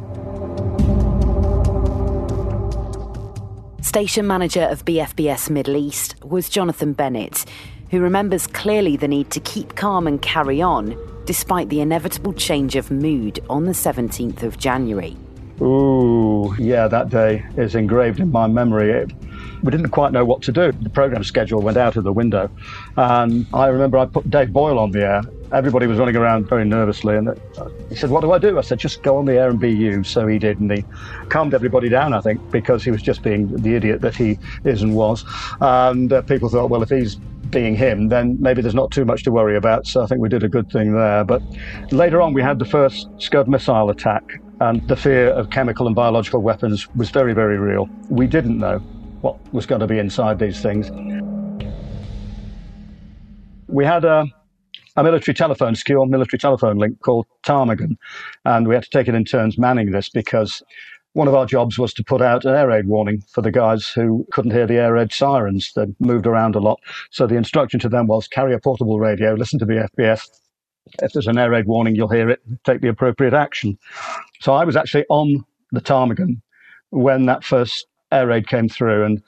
Station 3.82 4.26
manager 4.26 4.62
of 4.62 4.86
BFBS 4.86 5.50
Middle 5.50 5.76
East 5.76 6.14
was 6.24 6.48
Jonathan 6.48 6.94
Bennett, 6.94 7.44
who 7.90 8.00
remembers 8.00 8.46
clearly 8.46 8.96
the 8.96 9.08
need 9.08 9.30
to 9.32 9.40
keep 9.40 9.76
calm 9.76 10.06
and 10.06 10.22
carry 10.22 10.62
on 10.62 10.96
despite 11.24 11.68
the 11.68 11.80
inevitable 11.80 12.32
change 12.32 12.76
of 12.76 12.90
mood 12.90 13.40
on 13.48 13.64
the 13.64 13.72
17th 13.72 14.42
of 14.42 14.58
January. 14.58 15.16
Ooh, 15.60 16.54
yeah, 16.58 16.88
that 16.88 17.10
day 17.10 17.44
is 17.56 17.74
engraved 17.74 18.18
in 18.18 18.32
my 18.32 18.46
memory. 18.46 18.90
It, 18.90 19.12
we 19.62 19.70
didn't 19.70 19.90
quite 19.90 20.10
know 20.12 20.24
what 20.24 20.40
to 20.42 20.52
do. 20.52 20.72
The 20.72 20.88
program 20.88 21.22
schedule 21.22 21.60
went 21.60 21.76
out 21.76 21.96
of 21.96 22.04
the 22.04 22.12
window. 22.12 22.50
And 22.96 23.46
I 23.52 23.66
remember 23.66 23.98
I 23.98 24.06
put 24.06 24.30
Dave 24.30 24.52
Boyle 24.54 24.78
on 24.78 24.90
the 24.90 25.02
air. 25.02 25.22
Everybody 25.52 25.86
was 25.86 25.98
running 25.98 26.16
around 26.16 26.48
very 26.48 26.64
nervously. 26.64 27.16
And 27.16 27.38
he 27.90 27.96
said, 27.96 28.08
What 28.08 28.22
do 28.22 28.32
I 28.32 28.38
do? 28.38 28.58
I 28.58 28.62
said, 28.62 28.78
Just 28.78 29.02
go 29.02 29.18
on 29.18 29.26
the 29.26 29.34
air 29.34 29.50
and 29.50 29.60
be 29.60 29.70
you. 29.70 30.02
So 30.02 30.26
he 30.26 30.38
did. 30.38 30.60
And 30.60 30.72
he 30.72 30.84
calmed 31.28 31.52
everybody 31.52 31.90
down, 31.90 32.14
I 32.14 32.20
think, 32.20 32.50
because 32.50 32.82
he 32.82 32.90
was 32.90 33.02
just 33.02 33.22
being 33.22 33.54
the 33.54 33.74
idiot 33.74 34.00
that 34.00 34.14
he 34.14 34.38
is 34.64 34.80
and 34.80 34.94
was. 34.94 35.24
And 35.60 36.10
uh, 36.10 36.22
people 36.22 36.48
thought, 36.48 36.70
Well, 36.70 36.82
if 36.82 36.88
he's 36.88 37.18
being 37.50 37.75
him, 37.75 38.09
then 38.09 38.37
maybe 38.40 38.62
there's 38.62 38.75
not 38.75 38.90
too 38.90 39.04
much 39.04 39.23
to 39.25 39.33
worry 39.33 39.57
about. 39.57 39.87
So 39.87 40.02
I 40.02 40.07
think 40.07 40.21
we 40.21 40.28
did 40.28 40.42
a 40.42 40.49
good 40.49 40.71
thing 40.71 40.95
there. 40.95 41.25
But 41.25 41.42
later 41.90 42.21
on, 42.21 42.35
we 42.35 42.42
had 42.42 42.59
the 42.59 42.64
first 42.64 43.09
Scud 43.19 43.49
missile 43.49 43.90
attack 43.90 44.23
and 44.61 44.87
the 44.88 44.97
fear 44.97 45.30
of 45.30 45.50
chemical 45.50 45.87
and 45.87 45.97
biological 45.97 46.42
weapons 46.42 46.87
was 46.95 47.11
very, 47.11 47.33
very 47.33 47.59
real. 47.59 47.88
We 48.09 48.26
didn't 48.26 48.59
know 48.59 48.80
what 49.23 49.37
was 49.52 49.66
going 49.66 49.80
to 49.80 49.87
be 49.87 49.99
inside 49.99 50.38
these 50.38 50.61
things. 50.61 50.90
We 53.69 53.85
had 53.85 54.04
a, 54.04 54.26
a 54.97 55.02
military 55.02 55.35
telephone, 55.35 55.75
secure 55.75 56.04
military 56.07 56.38
telephone 56.38 56.76
link 56.76 57.00
called 57.00 57.26
Ptarmigan, 57.42 57.97
and 58.45 58.69
we 58.69 58.75
had 58.75 58.85
to 58.85 58.90
take 58.90 59.09
it 59.09 59.14
in 59.14 59.25
turns 59.25 59.57
manning 59.57 59.92
this 59.92 60.09
because 60.11 60.62
one 61.12 61.28
of 61.28 61.34
our 61.34 61.46
jobs 61.46 61.78
was 61.78 61.92
to 61.94 62.04
put 62.04 62.22
out 62.22 62.44
an 62.44 62.54
air 62.54 62.68
raid 62.68 62.86
warning 62.86 63.22
for 63.32 63.42
the 63.42 63.50
guys 63.50 63.88
who 63.88 64.26
couldn't 64.32 64.52
hear 64.52 64.66
the 64.66 64.76
air 64.76 64.92
raid 64.92 65.12
sirens. 65.12 65.72
They 65.74 65.86
moved 65.98 66.26
around 66.26 66.54
a 66.54 66.60
lot. 66.60 66.80
So 67.10 67.26
the 67.26 67.36
instruction 67.36 67.80
to 67.80 67.88
them 67.88 68.06
was 68.06 68.28
carry 68.28 68.54
a 68.54 68.60
portable 68.60 69.00
radio, 69.00 69.34
listen 69.34 69.58
to 69.58 69.64
the 69.64 69.88
BFBS, 69.96 70.26
if 71.02 71.12
there's 71.12 71.26
an 71.26 71.38
air 71.38 71.50
raid 71.50 71.66
warning, 71.66 71.94
you'll 71.94 72.08
hear 72.08 72.28
it, 72.28 72.40
take 72.64 72.80
the 72.80 72.88
appropriate 72.88 73.34
action. 73.34 73.78
So 74.40 74.54
I 74.54 74.64
was 74.64 74.76
actually 74.76 75.04
on 75.08 75.44
the 75.72 75.80
Ptarmigan 75.80 76.40
when 76.90 77.26
that 77.26 77.44
first 77.44 77.86
air 78.12 78.26
raid 78.26 78.48
came 78.48 78.68
through, 78.68 79.04
and 79.04 79.22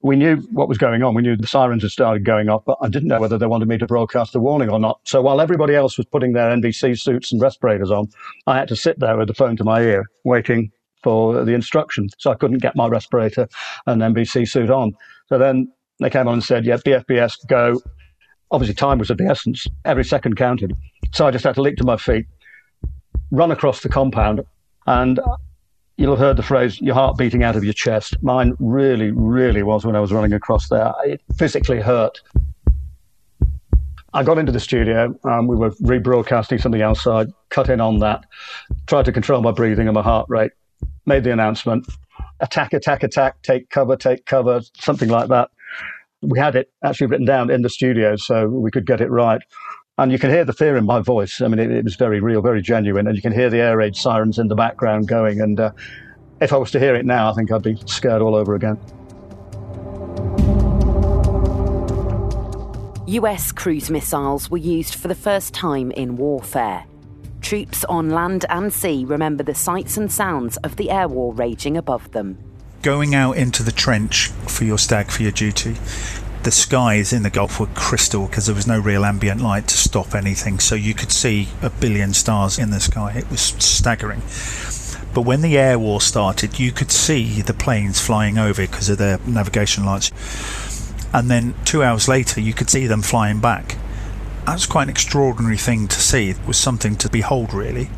we 0.00 0.16
knew 0.16 0.36
what 0.52 0.68
was 0.68 0.78
going 0.78 1.02
on. 1.02 1.14
We 1.14 1.22
knew 1.22 1.36
the 1.36 1.46
sirens 1.46 1.82
had 1.82 1.90
started 1.90 2.24
going 2.24 2.48
off, 2.48 2.64
but 2.64 2.78
I 2.80 2.88
didn't 2.88 3.08
know 3.08 3.20
whether 3.20 3.36
they 3.36 3.46
wanted 3.46 3.68
me 3.68 3.78
to 3.78 3.86
broadcast 3.86 4.32
the 4.32 4.40
warning 4.40 4.70
or 4.70 4.78
not. 4.78 5.00
So 5.04 5.20
while 5.20 5.40
everybody 5.40 5.74
else 5.74 5.98
was 5.98 6.06
putting 6.06 6.32
their 6.32 6.50
NBC 6.50 6.98
suits 6.98 7.32
and 7.32 7.40
respirators 7.40 7.90
on, 7.90 8.08
I 8.46 8.56
had 8.56 8.68
to 8.68 8.76
sit 8.76 8.98
there 9.00 9.16
with 9.16 9.28
the 9.28 9.34
phone 9.34 9.56
to 9.56 9.64
my 9.64 9.82
ear, 9.82 10.06
waiting 10.24 10.72
for 11.02 11.44
the 11.44 11.52
instruction. 11.52 12.08
So 12.18 12.30
I 12.30 12.34
couldn't 12.34 12.58
get 12.58 12.76
my 12.76 12.86
respirator 12.86 13.48
and 13.86 14.02
NBC 14.02 14.48
suit 14.48 14.70
on. 14.70 14.94
So 15.28 15.38
then 15.38 15.70
they 16.00 16.10
came 16.10 16.28
on 16.28 16.34
and 16.34 16.44
said, 16.44 16.64
"Yeah, 16.64 16.76
BFBS, 16.76 17.46
go." 17.48 17.80
Obviously, 18.50 18.74
time 18.74 18.98
was 18.98 19.10
of 19.10 19.18
the 19.18 19.26
essence. 19.26 19.66
Every 19.84 20.04
second 20.04 20.36
counted. 20.36 20.74
So 21.12 21.26
I 21.26 21.30
just 21.30 21.44
had 21.44 21.54
to 21.56 21.62
leap 21.62 21.76
to 21.76 21.84
my 21.84 21.98
feet, 21.98 22.26
run 23.30 23.50
across 23.50 23.82
the 23.82 23.90
compound, 23.90 24.40
and 24.86 25.20
you'll 25.98 26.12
have 26.12 26.18
heard 26.18 26.36
the 26.36 26.42
phrase, 26.42 26.80
your 26.80 26.94
heart 26.94 27.18
beating 27.18 27.42
out 27.42 27.56
of 27.56 27.64
your 27.64 27.74
chest. 27.74 28.16
Mine 28.22 28.54
really, 28.58 29.10
really 29.10 29.62
was 29.62 29.84
when 29.84 29.96
I 29.96 30.00
was 30.00 30.12
running 30.12 30.32
across 30.32 30.68
there. 30.68 30.92
It 31.04 31.20
physically 31.36 31.80
hurt. 31.80 32.20
I 34.14 34.22
got 34.22 34.38
into 34.38 34.52
the 34.52 34.60
studio. 34.60 35.14
Um, 35.24 35.46
we 35.48 35.56
were 35.56 35.70
rebroadcasting 35.72 36.60
something 36.60 36.80
else, 36.80 37.02
so 37.02 37.18
I 37.18 37.26
cut 37.50 37.68
in 37.68 37.80
on 37.80 37.98
that, 37.98 38.24
tried 38.86 39.04
to 39.04 39.12
control 39.12 39.42
my 39.42 39.50
breathing 39.50 39.88
and 39.88 39.94
my 39.94 40.02
heart 40.02 40.26
rate, 40.30 40.52
made 41.08 41.24
the 41.24 41.32
announcement 41.32 41.88
attack, 42.40 42.72
attack, 42.72 43.02
attack, 43.02 43.42
take 43.42 43.68
cover, 43.70 43.96
take 43.96 44.24
cover, 44.26 44.60
something 44.74 45.08
like 45.08 45.28
that 45.28 45.50
we 46.22 46.38
had 46.38 46.56
it 46.56 46.70
actually 46.84 47.06
written 47.06 47.26
down 47.26 47.50
in 47.50 47.62
the 47.62 47.68
studio 47.68 48.16
so 48.16 48.48
we 48.48 48.70
could 48.70 48.86
get 48.86 49.00
it 49.00 49.10
right. 49.10 49.40
And 49.98 50.12
you 50.12 50.18
can 50.18 50.30
hear 50.30 50.44
the 50.44 50.52
fear 50.52 50.76
in 50.76 50.84
my 50.84 51.00
voice. 51.00 51.40
I 51.40 51.48
mean, 51.48 51.58
it, 51.58 51.70
it 51.70 51.84
was 51.84 51.96
very 51.96 52.20
real, 52.20 52.40
very 52.40 52.62
genuine. 52.62 53.06
And 53.06 53.16
you 53.16 53.22
can 53.22 53.32
hear 53.32 53.50
the 53.50 53.58
air 53.58 53.76
raid 53.76 53.96
sirens 53.96 54.38
in 54.38 54.48
the 54.48 54.54
background 54.54 55.08
going. 55.08 55.40
And 55.40 55.58
uh, 55.58 55.72
if 56.40 56.52
I 56.52 56.56
was 56.56 56.70
to 56.72 56.80
hear 56.80 56.94
it 56.94 57.04
now, 57.04 57.30
I 57.30 57.34
think 57.34 57.50
I'd 57.50 57.62
be 57.62 57.76
scared 57.86 58.22
all 58.22 58.34
over 58.34 58.54
again. 58.54 58.78
US 63.06 63.52
cruise 63.52 63.90
missiles 63.90 64.50
were 64.50 64.58
used 64.58 64.94
for 64.94 65.08
the 65.08 65.14
first 65.14 65.54
time 65.54 65.90
in 65.92 66.16
warfare. 66.16 66.84
Troops 67.48 67.84
on 67.86 68.10
land 68.10 68.44
and 68.50 68.70
sea 68.70 69.04
remember 69.06 69.42
the 69.42 69.54
sights 69.54 69.96
and 69.96 70.12
sounds 70.12 70.58
of 70.58 70.76
the 70.76 70.90
air 70.90 71.08
war 71.08 71.32
raging 71.32 71.76
above 71.78 72.12
them 72.12 72.36
going 72.82 73.14
out 73.14 73.36
into 73.36 73.62
the 73.62 73.72
trench 73.72 74.28
for 74.46 74.64
your 74.64 74.78
stag 74.78 75.10
for 75.10 75.22
your 75.22 75.32
duty, 75.32 75.76
the 76.44 76.50
skies 76.50 77.12
in 77.12 77.22
the 77.22 77.30
Gulf 77.30 77.58
were 77.58 77.66
crystal 77.74 78.26
because 78.26 78.46
there 78.46 78.54
was 78.54 78.66
no 78.66 78.78
real 78.78 79.04
ambient 79.04 79.40
light 79.40 79.66
to 79.68 79.76
stop 79.76 80.14
anything, 80.14 80.58
so 80.58 80.74
you 80.74 80.94
could 80.94 81.10
see 81.10 81.48
a 81.60 81.70
billion 81.70 82.14
stars 82.14 82.58
in 82.58 82.70
the 82.70 82.80
sky. 82.80 83.12
It 83.18 83.30
was 83.30 83.40
staggering. 83.40 84.20
But 85.14 85.22
when 85.22 85.40
the 85.40 85.58
air 85.58 85.78
war 85.78 86.00
started, 86.00 86.58
you 86.58 86.70
could 86.70 86.92
see 86.92 87.42
the 87.42 87.54
planes 87.54 88.00
flying 88.00 88.38
over 88.38 88.62
because 88.62 88.88
of 88.88 88.98
their 88.98 89.18
navigation 89.26 89.84
lights. 89.84 90.12
And 91.12 91.30
then 91.30 91.54
two 91.64 91.82
hours 91.82 92.06
later, 92.06 92.40
you 92.40 92.52
could 92.52 92.70
see 92.70 92.86
them 92.86 93.02
flying 93.02 93.40
back. 93.40 93.76
That 94.48 94.54
was 94.54 94.64
quite 94.64 94.84
an 94.84 94.88
extraordinary 94.88 95.58
thing 95.58 95.88
to 95.88 96.00
see. 96.00 96.30
It 96.30 96.46
was 96.46 96.56
something 96.56 96.96
to 96.96 97.10
behold, 97.10 97.52
really. 97.52 97.90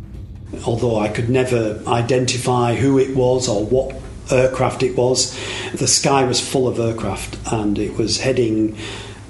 Although 0.65 0.99
I 0.99 1.07
could 1.07 1.29
never 1.29 1.81
identify 1.87 2.75
who 2.75 2.99
it 2.99 3.15
was 3.15 3.47
or 3.47 3.63
what 3.63 3.95
aircraft 4.29 4.83
it 4.83 4.97
was. 4.97 5.39
The 5.71 5.87
sky 5.87 6.25
was 6.25 6.41
full 6.41 6.67
of 6.67 6.77
aircraft 6.77 7.37
and 7.53 7.79
it 7.79 7.97
was 7.97 8.19
heading 8.19 8.77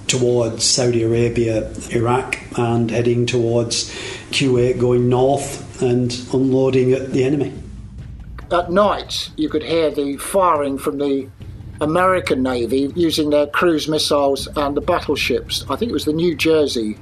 towards 0.07 0.65
Saudi 0.65 1.03
Arabia, 1.03 1.71
Iraq, 1.91 2.39
and 2.57 2.89
heading 2.89 3.27
towards 3.27 3.91
Kuwait, 4.31 4.79
going 4.79 5.07
north 5.07 5.79
and 5.83 6.11
unloading 6.33 6.91
at 6.93 7.11
the 7.11 7.23
enemy. 7.23 7.53
At 8.51 8.71
night, 8.71 9.29
you 9.37 9.47
could 9.47 9.61
hear 9.61 9.91
the 9.91 10.17
firing 10.17 10.79
from 10.79 10.97
the 10.97 11.29
American 11.81 12.41
Navy 12.41 12.91
using 12.95 13.29
their 13.29 13.45
cruise 13.45 13.87
missiles 13.87 14.47
and 14.57 14.75
the 14.75 14.81
battleships. 14.81 15.63
I 15.69 15.75
think 15.75 15.91
it 15.91 15.93
was 15.93 16.05
the 16.05 16.13
New 16.13 16.35
Jersey 16.35 16.97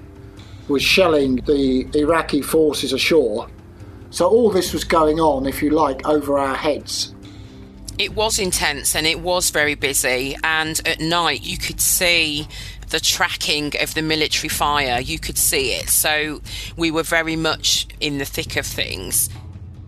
was 0.70 0.84
shelling 0.84 1.38
the 1.38 1.88
Iraqi 1.94 2.42
forces 2.42 2.94
ashore. 2.94 3.50
So 4.12 4.28
all 4.28 4.50
this 4.50 4.74
was 4.74 4.84
going 4.84 5.20
on, 5.20 5.46
if 5.46 5.62
you 5.62 5.72
like, 5.72 6.08
over 6.08 6.38
our 6.38 6.56
heads. 6.56 7.14
It 7.98 8.16
was 8.16 8.40
intense 8.40 8.96
and 8.96 9.06
it 9.06 9.20
was 9.20 9.50
very 9.50 9.76
busy. 9.76 10.36
And 10.44 10.80
at 10.88 11.00
night, 11.00 11.42
you 11.42 11.58
could 11.58 11.82
see 11.82 12.48
the 12.90 13.00
tracking 13.00 13.74
of 13.82 13.94
the 13.94 14.02
military 14.02 14.50
fire. 14.50 15.02
You 15.02 15.20
could 15.20 15.38
see 15.38 15.74
it. 15.74 15.90
So 15.90 16.42
we 16.78 16.92
were 16.92 17.04
very 17.04 17.36
much 17.36 17.88
in 18.00 18.18
the 18.18 18.26
thick 18.26 18.56
of 18.56 18.66
things. 18.66 19.30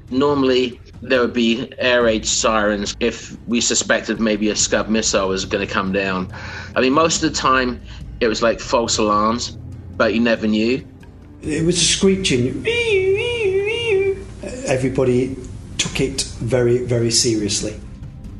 Normally, 0.09 0.79
there 1.01 1.21
would 1.21 1.33
be 1.33 1.71
air 1.79 2.03
raid 2.03 2.25
sirens 2.25 2.95
if 2.99 3.37
we 3.47 3.61
suspected 3.61 4.19
maybe 4.19 4.49
a 4.49 4.55
Scud 4.55 4.89
missile 4.89 5.29
was 5.29 5.45
going 5.45 5.65
to 5.65 5.73
come 5.73 5.91
down. 5.91 6.31
I 6.75 6.81
mean, 6.81 6.93
most 6.93 7.23
of 7.23 7.31
the 7.31 7.35
time, 7.35 7.81
it 8.19 8.27
was 8.27 8.43
like 8.43 8.59
false 8.59 8.97
alarms, 8.97 9.57
but 10.01 10.15
you 10.15 10.19
never 10.19 10.47
knew. 10.47 10.83
It 11.43 11.63
was 11.63 11.77
a 11.77 11.85
screeching. 11.85 12.65
Everybody 14.65 15.37
took 15.77 16.01
it 16.01 16.23
very, 16.39 16.83
very 16.85 17.11
seriously. 17.11 17.79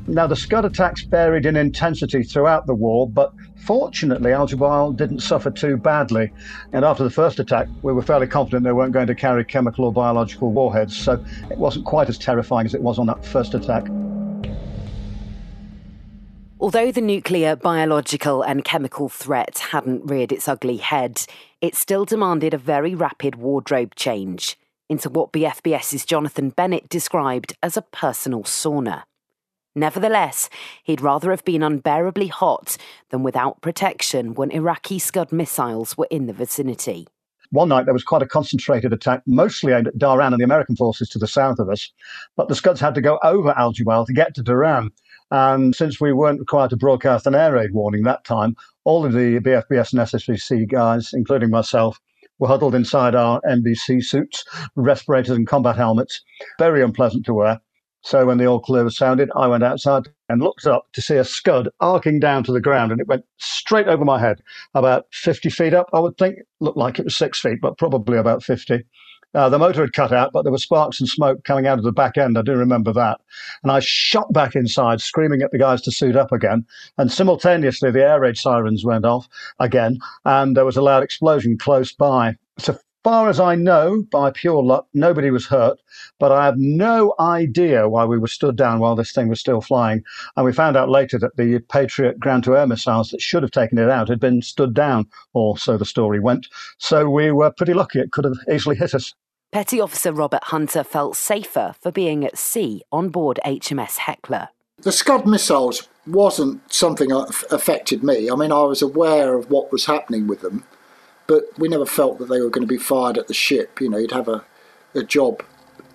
Now, 0.07 0.25
the 0.25 0.35
Scud 0.35 0.65
attacks 0.65 1.03
varied 1.03 1.45
in 1.45 1.55
intensity 1.55 2.23
throughout 2.23 2.65
the 2.65 2.73
war, 2.73 3.07
but 3.07 3.31
fortunately, 3.63 4.33
Al 4.33 4.47
Jubail 4.47 4.97
didn't 4.97 5.19
suffer 5.19 5.51
too 5.51 5.77
badly. 5.77 6.31
And 6.73 6.83
after 6.83 7.03
the 7.03 7.11
first 7.11 7.39
attack, 7.39 7.67
we 7.83 7.93
were 7.93 8.01
fairly 8.01 8.25
confident 8.25 8.63
they 8.63 8.71
weren't 8.71 8.93
going 8.93 9.05
to 9.05 9.13
carry 9.13 9.45
chemical 9.45 9.85
or 9.85 9.93
biological 9.93 10.51
warheads, 10.51 10.97
so 10.97 11.23
it 11.51 11.59
wasn't 11.59 11.85
quite 11.85 12.09
as 12.09 12.17
terrifying 12.17 12.65
as 12.65 12.73
it 12.73 12.81
was 12.81 12.97
on 12.97 13.05
that 13.05 13.23
first 13.23 13.53
attack. 13.53 13.85
Although 16.61 16.91
the 16.91 17.01
nuclear, 17.01 17.55
biological, 17.55 18.43
and 18.43 18.63
chemical 18.63 19.09
threat 19.09 19.57
hadn't 19.71 20.05
reared 20.05 20.31
its 20.31 20.47
ugly 20.47 20.77
head, 20.77 21.25
it 21.59 21.73
still 21.73 22.05
demanded 22.05 22.53
a 22.53 22.59
very 22.59 22.93
rapid 22.93 23.33
wardrobe 23.33 23.95
change 23.95 24.59
into 24.87 25.09
what 25.09 25.31
BFBS's 25.31 26.05
Jonathan 26.05 26.51
Bennett 26.51 26.87
described 26.87 27.57
as 27.63 27.77
a 27.77 27.81
personal 27.81 28.43
sauna. 28.43 29.05
Nevertheless, 29.73 30.51
he'd 30.83 31.01
rather 31.01 31.31
have 31.31 31.43
been 31.43 31.63
unbearably 31.63 32.27
hot 32.27 32.77
than 33.09 33.23
without 33.23 33.61
protection 33.61 34.35
when 34.35 34.51
Iraqi 34.51 34.99
Scud 34.99 35.31
missiles 35.31 35.97
were 35.97 36.07
in 36.11 36.27
the 36.27 36.33
vicinity. 36.33 37.07
One 37.51 37.69
night 37.69 37.85
there 37.85 37.93
was 37.93 38.03
quite 38.03 38.21
a 38.21 38.27
concentrated 38.27 38.93
attack, 38.93 39.23
mostly 39.25 39.73
aimed 39.73 39.87
at 39.87 39.97
Dhahran 39.97 40.27
and 40.27 40.39
the 40.39 40.45
American 40.45 40.75
forces 40.75 41.09
to 41.09 41.19
the 41.19 41.27
south 41.27 41.59
of 41.59 41.69
us. 41.69 41.91
But 42.37 42.47
the 42.47 42.55
Scuds 42.55 42.79
had 42.79 42.95
to 42.95 43.01
go 43.01 43.19
over 43.23 43.49
Al 43.57 43.73
Jubail 43.73 44.05
to 44.05 44.13
get 44.13 44.35
to 44.35 44.43
Dhahran. 44.43 44.91
And 45.31 45.73
since 45.73 46.01
we 46.01 46.11
weren't 46.11 46.39
required 46.39 46.71
to 46.71 46.77
broadcast 46.77 47.25
an 47.25 47.35
air 47.35 47.53
raid 47.53 47.73
warning 47.73 48.03
that 48.03 48.25
time, 48.25 48.55
all 48.83 49.05
of 49.05 49.13
the 49.13 49.39
BFBS 49.39 49.93
and 49.93 50.01
SSVC 50.01 50.69
guys, 50.69 51.11
including 51.13 51.49
myself, 51.49 51.99
were 52.39 52.49
huddled 52.49 52.75
inside 52.75 53.15
our 53.15 53.39
NBC 53.41 54.03
suits, 54.03 54.43
respirators, 54.75 55.37
and 55.37 55.47
combat 55.47 55.77
helmets. 55.77 56.21
Very 56.59 56.83
unpleasant 56.83 57.25
to 57.27 57.33
wear. 57.33 57.61
So 58.03 58.25
when 58.25 58.39
the 58.39 58.47
all 58.47 58.59
clear 58.59 58.83
was 58.83 58.97
sounded, 58.97 59.29
I 59.35 59.47
went 59.47 59.63
outside 59.63 60.09
and 60.27 60.41
looked 60.41 60.65
up 60.65 60.87
to 60.93 61.01
see 61.01 61.17
a 61.17 61.23
scud 61.23 61.69
arcing 61.79 62.19
down 62.19 62.43
to 62.45 62.51
the 62.51 62.59
ground, 62.59 62.91
and 62.91 62.99
it 62.99 63.07
went 63.07 63.25
straight 63.37 63.87
over 63.87 64.03
my 64.03 64.19
head, 64.19 64.41
about 64.73 65.05
50 65.11 65.49
feet 65.51 65.73
up, 65.73 65.87
I 65.93 65.99
would 65.99 66.17
think. 66.17 66.39
Looked 66.59 66.77
like 66.77 66.97
it 66.97 67.05
was 67.05 67.15
six 67.15 67.39
feet, 67.39 67.59
but 67.61 67.77
probably 67.77 68.17
about 68.17 68.43
50. 68.43 68.83
Uh, 69.33 69.49
the 69.49 69.59
motor 69.59 69.81
had 69.81 69.93
cut 69.93 70.11
out, 70.11 70.31
but 70.33 70.43
there 70.43 70.51
were 70.51 70.57
sparks 70.57 70.99
and 70.99 71.07
smoke 71.07 71.43
coming 71.43 71.67
out 71.67 71.77
of 71.77 71.83
the 71.83 71.91
back 71.91 72.17
end. 72.17 72.37
I 72.37 72.41
do 72.41 72.53
remember 72.53 72.91
that. 72.93 73.21
And 73.63 73.71
I 73.71 73.79
shot 73.79 74.31
back 74.33 74.55
inside, 74.55 75.01
screaming 75.01 75.41
at 75.41 75.51
the 75.51 75.57
guys 75.57 75.81
to 75.83 75.91
suit 75.91 76.15
up 76.15 76.31
again. 76.31 76.65
And 76.97 77.11
simultaneously, 77.11 77.91
the 77.91 78.03
air 78.03 78.19
raid 78.19 78.37
sirens 78.37 78.83
went 78.83 79.05
off 79.05 79.27
again, 79.59 79.99
and 80.25 80.55
there 80.55 80.65
was 80.65 80.77
a 80.77 80.81
loud 80.81 81.03
explosion 81.03 81.57
close 81.57 81.93
by. 81.93 82.35
So 82.57 82.77
far 83.03 83.29
as 83.29 83.39
I 83.39 83.55
know, 83.55 84.03
by 84.11 84.31
pure 84.31 84.61
luck, 84.61 84.87
nobody 84.93 85.31
was 85.31 85.47
hurt, 85.47 85.79
but 86.19 86.31
I 86.31 86.45
have 86.45 86.57
no 86.57 87.15
idea 87.19 87.89
why 87.89 88.05
we 88.05 88.19
were 88.19 88.27
stood 88.27 88.55
down 88.55 88.79
while 88.79 88.95
this 88.95 89.11
thing 89.11 89.27
was 89.27 89.39
still 89.39 89.61
flying. 89.61 90.03
And 90.35 90.45
we 90.45 90.53
found 90.53 90.77
out 90.77 90.89
later 90.89 91.17
that 91.19 91.35
the 91.35 91.59
Patriot 91.69 92.19
ground 92.19 92.43
to 92.43 92.57
air 92.57 92.67
missiles 92.67 93.09
that 93.09 93.21
should 93.21 93.43
have 93.43 93.51
taken 93.51 93.77
it 93.77 93.89
out 93.89 94.09
had 94.09 94.19
been 94.19 94.41
stood 94.41 94.73
down, 94.73 95.07
or 95.33 95.57
so 95.57 95.77
the 95.77 95.85
story 95.85 96.19
went. 96.19 96.47
So 96.77 97.09
we 97.09 97.31
were 97.31 97.51
pretty 97.51 97.73
lucky. 97.73 97.99
It 97.99 98.11
could 98.11 98.25
have 98.25 98.37
easily 98.51 98.75
hit 98.75 98.93
us. 98.93 99.13
Petty 99.51 99.81
Officer 99.81 100.13
Robert 100.13 100.45
Hunter 100.45 100.81
felt 100.81 101.17
safer 101.17 101.75
for 101.77 101.91
being 101.91 102.23
at 102.23 102.37
sea 102.37 102.83
on 102.89 103.09
board 103.09 103.37
HMS 103.45 103.97
Hecla. 103.97 104.49
The 104.77 104.93
Scud 104.93 105.27
missiles 105.27 105.89
wasn't 106.07 106.61
something 106.71 107.09
that 107.09 107.43
affected 107.51 108.01
me. 108.01 108.31
I 108.31 108.35
mean, 108.35 108.53
I 108.53 108.61
was 108.61 108.81
aware 108.81 109.35
of 109.35 109.51
what 109.51 109.69
was 109.69 109.87
happening 109.87 110.25
with 110.25 110.39
them, 110.39 110.63
but 111.27 111.43
we 111.57 111.67
never 111.67 111.85
felt 111.85 112.17
that 112.19 112.29
they 112.29 112.39
were 112.39 112.49
going 112.49 112.65
to 112.65 112.73
be 112.73 112.77
fired 112.77 113.17
at 113.17 113.27
the 113.27 113.33
ship. 113.33 113.81
You 113.81 113.89
know, 113.89 113.97
you'd 113.97 114.13
have 114.13 114.29
a, 114.29 114.45
a 114.95 115.03
job 115.03 115.43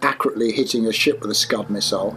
accurately 0.02 0.52
hitting 0.52 0.86
a 0.86 0.92
ship 0.92 1.22
with 1.22 1.30
a 1.30 1.34
Scud 1.34 1.70
missile. 1.70 2.10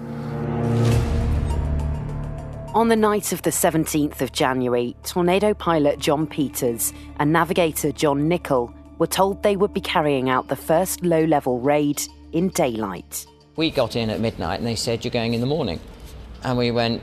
On 2.75 2.89
the 2.89 2.97
night 2.97 3.32
of 3.32 3.43
the 3.43 3.49
17th 3.49 4.19
of 4.19 4.34
January, 4.34 4.93
tornado 5.04 5.54
pilot 5.54 5.99
John 5.99 6.28
Peters 6.28 6.91
and 7.17 7.32
navigator 7.32 7.93
John 7.93 8.28
Nichol 8.28 8.73
were 9.00 9.08
told 9.08 9.42
they 9.42 9.56
would 9.56 9.74
be 9.74 9.82
carrying 9.82 10.30
out 10.30 10.50
the 10.50 10.56
first 10.56 11.04
low 11.04 11.24
level 11.24 11.60
raid 11.60 12.02
in 12.32 12.50
daylight. 12.50 13.26
We 13.56 13.72
got 13.72 13.96
in 13.96 14.10
at 14.10 14.20
midnight 14.20 14.60
and 14.60 14.68
they 14.68 14.76
said, 14.76 15.04
You're 15.04 15.12
going 15.12 15.34
in 15.34 15.42
the 15.42 15.48
morning. 15.48 15.80
And 16.44 16.58
we 16.58 16.70
went, 16.70 17.02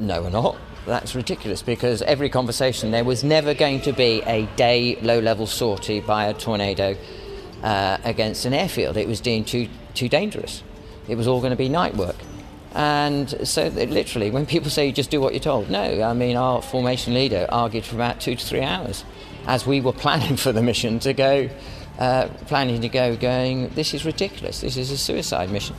No, 0.00 0.22
we're 0.22 0.30
not. 0.30 0.56
That's 0.86 1.14
ridiculous 1.14 1.62
because 1.62 2.02
every 2.02 2.30
conversation 2.30 2.90
there 2.90 3.04
was 3.04 3.22
never 3.22 3.54
going 3.54 3.82
to 3.82 3.92
be 3.92 4.22
a 4.22 4.46
day 4.56 4.96
low 5.02 5.20
level 5.20 5.46
sortie 5.46 6.00
by 6.00 6.24
a 6.24 6.34
tornado 6.34 6.96
uh, 7.62 7.98
against 8.02 8.46
an 8.46 8.54
airfield. 8.54 8.96
It 8.96 9.06
was 9.06 9.20
deemed 9.20 9.46
too, 9.46 9.68
too 9.94 10.08
dangerous. 10.08 10.62
It 11.06 11.16
was 11.16 11.28
all 11.28 11.40
going 11.40 11.50
to 11.50 11.56
be 11.56 11.68
night 11.68 11.96
work. 11.96 12.16
And 12.72 13.46
so, 13.46 13.66
literally, 13.66 14.30
when 14.30 14.46
people 14.46 14.70
say 14.70 14.86
you 14.86 14.92
just 14.92 15.10
do 15.10 15.20
what 15.20 15.32
you're 15.32 15.40
told, 15.40 15.70
no, 15.70 16.02
I 16.02 16.14
mean, 16.14 16.36
our 16.36 16.62
formation 16.62 17.14
leader 17.14 17.46
argued 17.48 17.84
for 17.84 17.96
about 17.96 18.20
two 18.20 18.36
to 18.36 18.46
three 18.46 18.62
hours 18.62 19.04
as 19.46 19.66
we 19.66 19.80
were 19.80 19.92
planning 19.92 20.36
for 20.36 20.52
the 20.52 20.62
mission 20.62 20.98
to 21.00 21.12
go, 21.12 21.48
uh, 21.98 22.28
planning 22.46 22.80
to 22.80 22.88
go, 22.88 23.16
going, 23.16 23.68
this 23.70 23.94
is 23.94 24.04
ridiculous, 24.04 24.60
this 24.60 24.76
is 24.76 24.90
a 24.90 24.98
suicide 24.98 25.50
mission. 25.50 25.76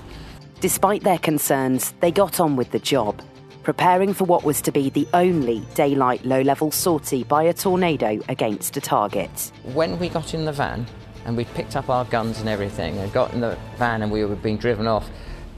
Despite 0.60 1.04
their 1.04 1.18
concerns, 1.18 1.94
they 2.00 2.12
got 2.12 2.40
on 2.40 2.56
with 2.56 2.72
the 2.72 2.80
job, 2.80 3.22
preparing 3.64 4.14
for 4.14 4.26
what 4.26 4.44
was 4.44 4.62
to 4.62 4.72
be 4.72 4.90
the 4.90 5.08
only 5.14 5.62
daylight 5.74 6.24
low 6.24 6.42
level 6.42 6.72
sortie 6.72 7.24
by 7.24 7.44
a 7.44 7.54
tornado 7.54 8.20
against 8.30 8.78
a 8.78 8.82
target. 8.82 9.52
When 9.74 9.98
we 9.98 10.10
got 10.10 10.34
in 10.34 10.46
the 10.46 10.52
van 10.52 10.86
and 11.26 11.36
we 11.36 11.46
picked 11.46 11.76
up 11.76 11.90
our 11.90 12.06
guns 12.06 12.40
and 12.40 12.50
everything 12.50 12.98
and 12.98 13.12
got 13.12 13.34
in 13.34 13.42
the 13.42 13.58
van 13.78 14.04
and 14.04 14.12
we 14.12 14.24
were 14.24 14.36
being 14.36 14.58
driven 14.58 14.88
off 14.88 15.10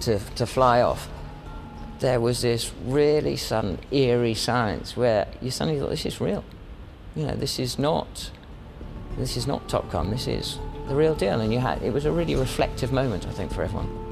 to, 0.02 0.20
to 0.36 0.46
fly 0.46 0.82
off, 0.82 1.10
there 2.00 2.20
was 2.20 2.42
this 2.42 2.72
really 2.86 3.36
sudden 3.36 3.80
eerie 3.92 4.34
silence 4.34 4.96
where 4.96 5.28
you 5.42 5.52
suddenly 5.52 5.80
thought, 5.80 5.90
this 5.90 6.06
is 6.06 6.20
real 6.22 6.44
you 7.16 7.26
know, 7.26 7.36
this 7.36 7.60
is 7.60 7.78
not, 7.78 8.32
this 9.18 9.38
is 9.38 9.48
not 9.48 9.68
Top 9.70 9.90
Gun. 9.92 10.10
This 10.10 10.28
is 10.28 10.60
the 10.88 10.96
real 10.96 11.16
deal. 11.16 11.42
And 11.42 11.54
you 11.54 11.60
had, 11.60 11.82
it 11.84 11.94
was 11.94 12.06
a 12.06 12.12
really 12.12 12.36
reflective 12.36 12.92
moment, 12.92 13.28
I 13.28 13.32
think, 13.32 13.54
for 13.54 13.64
everyone. 13.64 14.04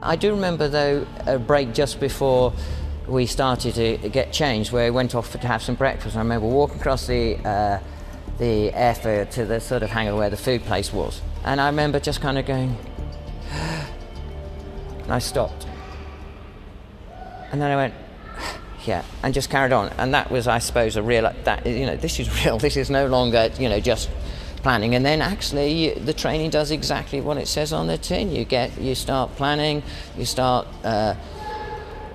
I 0.00 0.16
do 0.16 0.30
remember 0.30 0.68
though 0.68 1.06
a 1.26 1.38
break 1.38 1.74
just 1.74 1.98
before 1.98 2.52
we 3.08 3.26
started 3.26 3.74
to 3.74 4.08
get 4.08 4.32
changed, 4.32 4.70
where 4.70 4.84
we 4.84 4.90
went 4.90 5.14
off 5.14 5.32
to 5.32 5.46
have 5.46 5.62
some 5.62 5.74
breakfast. 5.74 6.14
I 6.14 6.20
remember 6.20 6.46
walking 6.46 6.78
across 6.78 7.06
the 7.06 7.36
uh, 7.44 7.80
the 8.38 8.72
airfield 8.72 9.32
to 9.32 9.44
the 9.44 9.60
sort 9.60 9.82
of 9.82 9.90
hangar 9.90 10.14
where 10.14 10.30
the 10.30 10.36
food 10.36 10.62
place 10.64 10.92
was, 10.92 11.20
and 11.44 11.60
I 11.60 11.66
remember 11.66 11.98
just 11.98 12.20
kind 12.20 12.38
of 12.38 12.46
going, 12.46 12.76
and 13.50 15.12
I 15.12 15.18
stopped, 15.18 15.66
and 17.50 17.60
then 17.60 17.70
I 17.70 17.76
went, 17.76 17.94
yeah, 18.88 19.04
and 19.22 19.34
just 19.34 19.50
carried 19.50 19.72
on. 19.72 19.90
And 19.98 20.14
that 20.14 20.30
was, 20.30 20.48
I 20.48 20.60
suppose, 20.60 20.96
a 20.96 21.02
real 21.02 21.30
that 21.44 21.66
you 21.66 21.84
know 21.84 21.96
this 21.96 22.18
is 22.18 22.26
real. 22.44 22.58
This 22.58 22.76
is 22.76 22.88
no 22.88 23.06
longer 23.06 23.50
you 23.58 23.68
know 23.68 23.80
just 23.80 24.08
planning. 24.56 24.94
And 24.94 25.04
then 25.04 25.20
actually, 25.20 25.92
the 25.92 26.14
training 26.14 26.50
does 26.50 26.70
exactly 26.70 27.20
what 27.20 27.36
it 27.36 27.48
says 27.48 27.72
on 27.72 27.86
the 27.86 27.98
tin. 27.98 28.32
You 28.32 28.44
get 28.44 28.80
you 28.80 28.94
start 28.94 29.36
planning, 29.36 29.82
you 30.16 30.24
start. 30.24 30.66
Uh, 30.82 31.14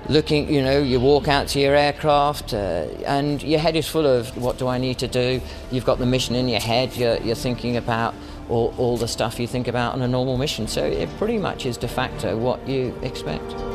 looking, 0.09 0.53
you 0.53 0.61
know, 0.61 0.79
you 0.79 0.99
walk 0.99 1.29
out 1.29 1.47
to 1.47 1.61
your 1.61 1.73
aircraft 1.73 2.53
uh, 2.53 2.87
and 3.05 3.41
your 3.41 3.61
head 3.61 3.73
is 3.77 3.87
full 3.87 4.05
of 4.05 4.35
what 4.35 4.57
do 4.57 4.67
I 4.67 4.77
need 4.77 4.99
to 4.99 5.07
do? 5.07 5.39
You've 5.71 5.85
got 5.85 5.97
the 5.97 6.05
mission 6.05 6.35
in 6.35 6.49
your 6.49 6.59
head, 6.59 6.93
you're, 6.97 7.15
you're 7.21 7.37
thinking 7.37 7.77
about 7.77 8.13
all, 8.49 8.73
all 8.77 8.97
the 8.97 9.07
stuff 9.07 9.39
you 9.39 9.47
think 9.47 9.69
about 9.69 9.93
on 9.93 10.01
a 10.01 10.07
normal 10.09 10.37
mission. 10.37 10.67
So 10.67 10.83
it 10.83 11.07
pretty 11.17 11.37
much 11.37 11.65
is 11.65 11.77
de 11.77 11.87
facto 11.87 12.35
what 12.35 12.67
you 12.67 12.93
expect. 13.01 13.72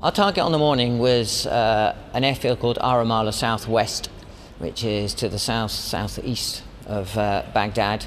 Our 0.00 0.12
target 0.12 0.44
on 0.44 0.52
the 0.52 0.58
morning 0.58 1.00
was 1.00 1.44
uh, 1.44 1.92
an 2.12 2.22
airfield 2.22 2.60
called 2.60 2.78
Ar 2.80 3.02
Rumaylah 3.02 3.34
Southwest, 3.34 4.08
which 4.60 4.84
is 4.84 5.12
to 5.14 5.28
the 5.28 5.40
south 5.40 5.72
southeast 5.72 6.62
of 6.86 7.18
uh, 7.18 7.42
Baghdad. 7.52 8.06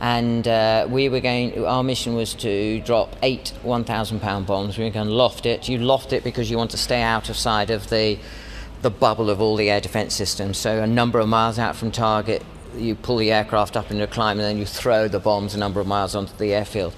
And 0.00 0.46
uh, 0.46 0.86
we 0.90 1.08
were 1.08 1.20
going. 1.20 1.64
Our 1.64 1.82
mission 1.82 2.14
was 2.14 2.34
to 2.34 2.80
drop 2.82 3.16
eight 3.22 3.54
1,000 3.62 4.20
pound 4.20 4.46
bombs. 4.46 4.76
We 4.76 4.84
were 4.84 4.90
going 4.90 5.06
to 5.06 5.14
loft 5.14 5.46
it. 5.46 5.66
You 5.66 5.78
loft 5.78 6.12
it 6.12 6.24
because 6.24 6.50
you 6.50 6.58
want 6.58 6.72
to 6.72 6.76
stay 6.76 7.00
out 7.00 7.30
of 7.30 7.36
sight 7.36 7.70
of 7.70 7.88
the 7.88 8.18
the 8.82 8.90
bubble 8.90 9.30
of 9.30 9.40
all 9.40 9.56
the 9.56 9.70
air 9.70 9.80
defence 9.80 10.14
systems. 10.14 10.58
So 10.58 10.82
a 10.82 10.86
number 10.86 11.20
of 11.20 11.28
miles 11.28 11.58
out 11.58 11.74
from 11.74 11.90
target, 11.90 12.44
you 12.76 12.94
pull 12.94 13.16
the 13.16 13.32
aircraft 13.32 13.78
up 13.78 13.90
into 13.90 14.04
a 14.04 14.08
climb, 14.08 14.38
and 14.38 14.44
then 14.46 14.58
you 14.58 14.66
throw 14.66 15.08
the 15.08 15.20
bombs 15.20 15.54
a 15.54 15.58
number 15.58 15.80
of 15.80 15.86
miles 15.86 16.14
onto 16.14 16.36
the 16.36 16.52
airfield. 16.52 16.92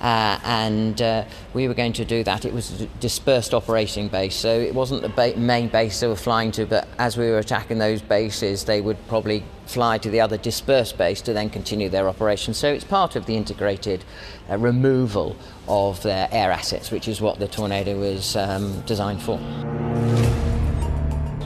Uh, 0.00 0.38
and 0.44 1.02
uh, 1.02 1.24
we 1.54 1.66
were 1.66 1.74
going 1.74 1.92
to 1.92 2.04
do 2.04 2.22
that. 2.22 2.44
It 2.44 2.52
was 2.52 2.82
a 2.82 2.86
dispersed 3.00 3.52
operating 3.52 4.08
base, 4.08 4.36
so 4.36 4.48
it 4.48 4.74
wasn't 4.74 5.02
the 5.02 5.08
ba- 5.08 5.36
main 5.36 5.68
base 5.68 5.98
they 6.00 6.06
were 6.06 6.14
flying 6.14 6.52
to, 6.52 6.66
but 6.66 6.86
as 6.98 7.16
we 7.16 7.28
were 7.28 7.38
attacking 7.38 7.78
those 7.78 8.00
bases, 8.00 8.64
they 8.64 8.80
would 8.80 8.96
probably 9.08 9.42
fly 9.66 9.98
to 9.98 10.08
the 10.08 10.20
other 10.20 10.36
dispersed 10.36 10.96
base 10.96 11.20
to 11.22 11.32
then 11.32 11.50
continue 11.50 11.88
their 11.88 12.08
operation. 12.08 12.54
So 12.54 12.72
it's 12.72 12.84
part 12.84 13.16
of 13.16 13.26
the 13.26 13.36
integrated 13.36 14.04
uh, 14.48 14.56
removal 14.56 15.36
of 15.66 16.02
their 16.02 16.28
air 16.30 16.52
assets, 16.52 16.90
which 16.92 17.08
is 17.08 17.20
what 17.20 17.40
the 17.40 17.48
Tornado 17.48 17.98
was 17.98 18.36
um, 18.36 18.80
designed 18.82 19.22
for. 19.22 19.38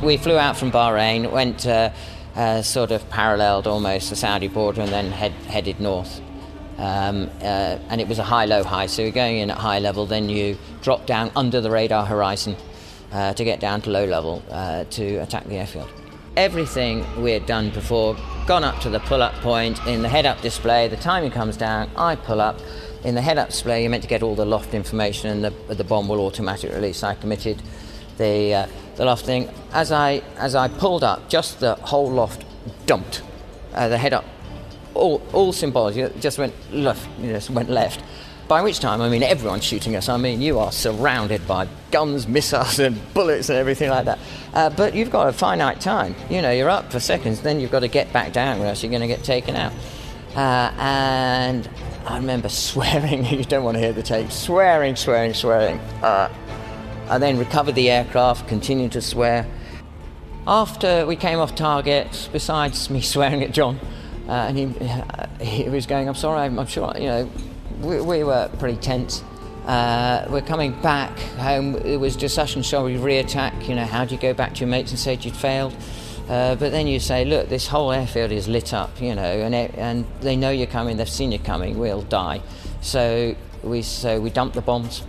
We 0.04 0.16
flew 0.18 0.36
out 0.36 0.56
from 0.56 0.70
Bahrain, 0.70 1.30
went 1.30 1.66
uh, 1.66 1.90
uh, 2.34 2.60
sort 2.62 2.90
of 2.90 3.08
paralleled 3.08 3.66
almost 3.66 4.10
the 4.10 4.16
Saudi 4.16 4.48
border, 4.48 4.82
and 4.82 4.90
then 4.90 5.10
head, 5.10 5.32
headed 5.48 5.80
north. 5.80 6.20
Um, 6.82 7.30
uh, 7.40 7.78
and 7.90 8.00
it 8.00 8.08
was 8.08 8.18
a 8.18 8.24
high, 8.24 8.44
low, 8.44 8.64
high. 8.64 8.86
So 8.86 9.02
you're 9.02 9.12
going 9.12 9.38
in 9.38 9.52
at 9.52 9.58
high 9.58 9.78
level, 9.78 10.04
then 10.04 10.28
you 10.28 10.58
drop 10.82 11.06
down 11.06 11.30
under 11.36 11.60
the 11.60 11.70
radar 11.70 12.04
horizon 12.04 12.56
uh, 13.12 13.34
to 13.34 13.44
get 13.44 13.60
down 13.60 13.82
to 13.82 13.90
low 13.90 14.04
level 14.04 14.42
uh, 14.50 14.82
to 14.90 15.16
attack 15.18 15.44
the 15.44 15.54
airfield. 15.54 15.88
Everything 16.36 17.06
we 17.22 17.30
had 17.30 17.46
done 17.46 17.70
before, 17.70 18.16
gone 18.48 18.64
up 18.64 18.80
to 18.80 18.90
the 18.90 18.98
pull 18.98 19.22
up 19.22 19.32
point 19.34 19.78
in 19.86 20.02
the 20.02 20.08
head 20.08 20.26
up 20.26 20.40
display, 20.40 20.88
the 20.88 20.96
timing 20.96 21.30
comes 21.30 21.56
down, 21.56 21.88
I 21.94 22.16
pull 22.16 22.40
up. 22.40 22.58
In 23.04 23.14
the 23.14 23.22
head 23.22 23.38
up 23.38 23.50
display, 23.50 23.82
you're 23.82 23.90
meant 23.90 24.02
to 24.02 24.08
get 24.08 24.24
all 24.24 24.34
the 24.34 24.44
loft 24.44 24.74
information 24.74 25.30
and 25.30 25.44
the, 25.44 25.74
the 25.74 25.84
bomb 25.84 26.08
will 26.08 26.20
automatically 26.20 26.74
release. 26.74 27.04
I 27.04 27.14
committed 27.14 27.62
the, 28.16 28.54
uh, 28.54 28.66
the 28.96 29.04
loft 29.04 29.24
thing. 29.24 29.48
As 29.72 29.92
I, 29.92 30.22
as 30.36 30.56
I 30.56 30.66
pulled 30.66 31.04
up, 31.04 31.28
just 31.28 31.60
the 31.60 31.76
whole 31.76 32.10
loft 32.10 32.44
dumped. 32.86 33.22
Uh, 33.72 33.88
the 33.88 33.98
head 33.98 34.12
up, 34.12 34.24
all, 34.94 35.22
all 35.32 35.52
just 35.52 36.38
went 36.38 36.54
left, 36.72 37.08
just 37.20 37.50
went 37.50 37.70
left. 37.70 38.02
By 38.48 38.60
which 38.60 38.80
time, 38.80 39.00
I 39.00 39.08
mean, 39.08 39.22
everyone's 39.22 39.64
shooting 39.64 39.96
us. 39.96 40.08
I 40.08 40.16
mean, 40.16 40.42
you 40.42 40.58
are 40.58 40.72
surrounded 40.72 41.46
by 41.46 41.68
guns, 41.90 42.26
missiles, 42.36 42.78
and 42.78 43.00
bullets 43.14 43.48
and 43.48 43.58
everything 43.58 43.90
like 43.90 44.04
that. 44.04 44.18
Uh, 44.52 44.70
but 44.70 44.94
you've 44.94 45.10
got 45.10 45.28
a 45.28 45.32
finite 45.32 45.80
time. 45.80 46.14
You 46.28 46.42
know, 46.42 46.50
you're 46.50 46.68
up 46.68 46.92
for 46.92 47.00
seconds, 47.00 47.40
then 47.40 47.60
you've 47.60 47.70
got 47.70 47.80
to 47.80 47.88
get 47.88 48.12
back 48.12 48.32
down, 48.32 48.60
or 48.60 48.66
else 48.66 48.82
you're 48.82 48.90
going 48.90 49.02
to 49.02 49.08
get 49.08 49.24
taken 49.24 49.56
out. 49.56 49.72
Uh, 50.34 50.72
and 50.78 51.68
I 52.06 52.16
remember 52.16 52.48
swearing, 52.50 53.24
you 53.38 53.44
don't 53.44 53.64
want 53.64 53.76
to 53.76 53.80
hear 53.80 53.92
the 53.92 54.02
tape, 54.02 54.30
swearing, 54.30 54.96
swearing, 54.96 55.34
swearing. 55.34 55.78
Uh, 56.02 56.28
I 57.08 57.18
then 57.18 57.38
recovered 57.38 57.74
the 57.74 57.90
aircraft, 57.90 58.48
continued 58.48 58.92
to 58.92 59.02
swear. 59.02 59.46
After 60.46 61.06
we 61.06 61.14
came 61.14 61.38
off 61.38 61.54
target, 61.54 62.28
besides 62.32 62.90
me 62.90 63.00
swearing 63.00 63.42
at 63.42 63.52
John, 63.52 63.78
uh, 64.32 64.46
and 64.48 64.56
he, 64.56 65.44
he 65.44 65.68
was 65.68 65.84
going, 65.84 66.08
I'm 66.08 66.14
sorry, 66.14 66.40
I'm, 66.40 66.58
I'm 66.58 66.66
sure, 66.66 66.90
you 66.96 67.06
know, 67.06 67.30
we, 67.82 68.00
we 68.00 68.24
were 68.24 68.50
pretty 68.58 68.78
tense. 68.78 69.22
Uh, 69.66 70.26
we're 70.30 70.40
coming 70.40 70.72
back 70.80 71.18
home. 71.36 71.76
It 71.76 71.98
was 71.98 72.16
discussion, 72.16 72.62
shall 72.62 72.82
we 72.84 72.96
re-attack? 72.96 73.68
You 73.68 73.74
know, 73.74 73.84
how 73.84 74.06
do 74.06 74.14
you 74.14 74.20
go 74.20 74.32
back 74.32 74.54
to 74.54 74.60
your 74.60 74.68
mates 74.68 74.90
and 74.90 74.98
say 74.98 75.18
you'd 75.20 75.36
failed? 75.36 75.76
Uh, 76.30 76.54
but 76.54 76.72
then 76.72 76.86
you 76.86 76.98
say, 76.98 77.26
look, 77.26 77.50
this 77.50 77.66
whole 77.66 77.92
airfield 77.92 78.32
is 78.32 78.48
lit 78.48 78.72
up, 78.72 79.02
you 79.02 79.14
know, 79.14 79.22
and, 79.22 79.54
it, 79.54 79.74
and 79.76 80.06
they 80.22 80.34
know 80.34 80.50
you're 80.50 80.66
coming. 80.66 80.96
They've 80.96 81.06
seen 81.06 81.30
you 81.30 81.38
coming. 81.38 81.78
We'll 81.78 82.02
die. 82.02 82.40
So 82.80 83.36
we 83.62 83.82
so 83.82 84.18
we 84.18 84.30
dumped 84.30 84.54
the 84.54 84.62
bombs 84.62 85.02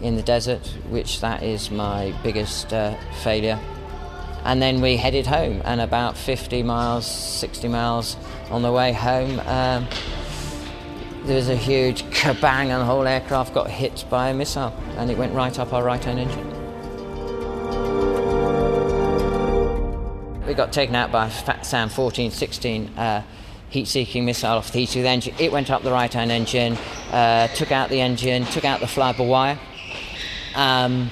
in 0.00 0.16
the 0.16 0.22
desert, 0.22 0.66
which 0.88 1.20
that 1.20 1.42
is 1.42 1.70
my 1.70 2.14
biggest 2.22 2.72
uh, 2.72 2.96
failure. 3.22 3.60
And 4.44 4.60
then 4.60 4.80
we 4.80 4.96
headed 4.96 5.26
home, 5.26 5.60
and 5.64 5.80
about 5.80 6.16
50 6.16 6.62
miles, 6.62 7.06
60 7.06 7.68
miles 7.68 8.16
on 8.50 8.62
the 8.62 8.72
way 8.72 8.92
home. 8.92 9.38
Um, 9.40 9.86
there 11.24 11.36
was 11.36 11.48
a 11.48 11.56
huge 11.56 12.02
kabang 12.04 12.70
and 12.70 12.80
the 12.80 12.84
whole 12.84 13.06
aircraft 13.06 13.52
got 13.52 13.68
hit 13.70 14.04
by 14.08 14.30
a 14.30 14.34
missile 14.34 14.74
and 14.96 15.10
it 15.10 15.18
went 15.18 15.34
right 15.34 15.56
up 15.58 15.72
our 15.72 15.84
right 15.84 16.02
hand 16.02 16.18
engine. 16.18 16.46
We 20.46 20.54
got 20.54 20.72
taken 20.72 20.96
out 20.96 21.12
by 21.12 21.28
Fat 21.28 21.66
SAM 21.66 21.90
14, 21.90 22.30
16 22.30 22.88
uh, 22.96 23.22
heat 23.68 23.86
seeking 23.86 24.24
missile 24.24 24.56
off 24.56 24.72
the 24.72 24.84
heat 24.84 24.90
the 24.90 25.06
engine. 25.06 25.34
It 25.38 25.52
went 25.52 25.70
up 25.70 25.82
the 25.82 25.92
right 25.92 26.12
hand 26.12 26.32
engine, 26.32 26.76
uh, 27.12 27.48
took 27.48 27.70
out 27.70 27.90
the 27.90 28.00
engine, 28.00 28.44
took 28.46 28.64
out 28.64 28.80
the 28.80 28.88
fly-by-wire. 28.88 29.58
Um, 30.56 31.10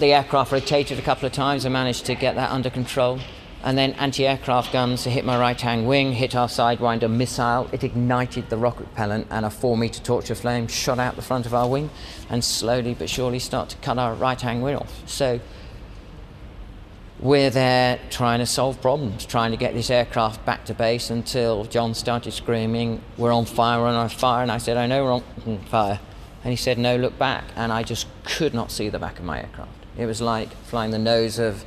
the 0.00 0.12
aircraft 0.12 0.52
rotated 0.52 0.98
a 0.98 1.02
couple 1.02 1.26
of 1.26 1.32
times 1.32 1.64
and 1.64 1.72
managed 1.72 2.06
to 2.06 2.14
get 2.14 2.34
that 2.36 2.50
under 2.50 2.70
control 2.70 3.20
and 3.66 3.76
then 3.76 3.94
anti-aircraft 3.94 4.72
guns 4.72 5.02
hit 5.02 5.24
my 5.24 5.36
right-hand 5.36 5.88
wing, 5.88 6.12
hit 6.12 6.36
our 6.36 6.46
Sidewinder 6.46 7.10
missile. 7.10 7.68
It 7.72 7.82
ignited 7.82 8.48
the 8.48 8.56
rocket 8.56 8.84
propellant, 8.84 9.26
and 9.28 9.44
a 9.44 9.50
four-meter 9.50 10.04
torch 10.04 10.30
of 10.30 10.38
flame 10.38 10.68
shot 10.68 11.00
out 11.00 11.16
the 11.16 11.22
front 11.22 11.46
of 11.46 11.54
our 11.54 11.68
wing, 11.68 11.90
and 12.30 12.44
slowly 12.44 12.94
but 12.94 13.10
surely 13.10 13.40
start 13.40 13.70
to 13.70 13.76
cut 13.78 13.98
our 13.98 14.14
right-hand 14.14 14.62
wing 14.62 14.76
off. 14.76 15.02
So 15.08 15.40
we're 17.18 17.50
there 17.50 17.98
trying 18.08 18.38
to 18.38 18.46
solve 18.46 18.80
problems, 18.80 19.26
trying 19.26 19.50
to 19.50 19.56
get 19.56 19.74
this 19.74 19.90
aircraft 19.90 20.44
back 20.44 20.64
to 20.66 20.74
base 20.74 21.10
until 21.10 21.64
John 21.64 21.92
started 21.94 22.32
screaming, 22.34 23.02
"We're 23.16 23.32
on 23.32 23.46
fire! 23.46 23.80
We're 23.80 23.88
on 23.88 24.08
fire!" 24.10 24.42
And 24.42 24.52
I 24.52 24.58
said, 24.58 24.76
"I 24.76 24.86
know 24.86 25.04
we're 25.04 25.12
on 25.12 25.58
fire." 25.68 25.98
And 26.44 26.52
he 26.52 26.56
said, 26.56 26.78
"No, 26.78 26.94
look 26.94 27.18
back." 27.18 27.42
And 27.56 27.72
I 27.72 27.82
just 27.82 28.06
could 28.22 28.54
not 28.54 28.70
see 28.70 28.88
the 28.90 29.00
back 29.00 29.18
of 29.18 29.24
my 29.24 29.40
aircraft. 29.40 29.75
It 29.98 30.06
was 30.06 30.20
like 30.20 30.50
flying 30.64 30.90
the 30.90 30.98
nose 30.98 31.38
of 31.38 31.64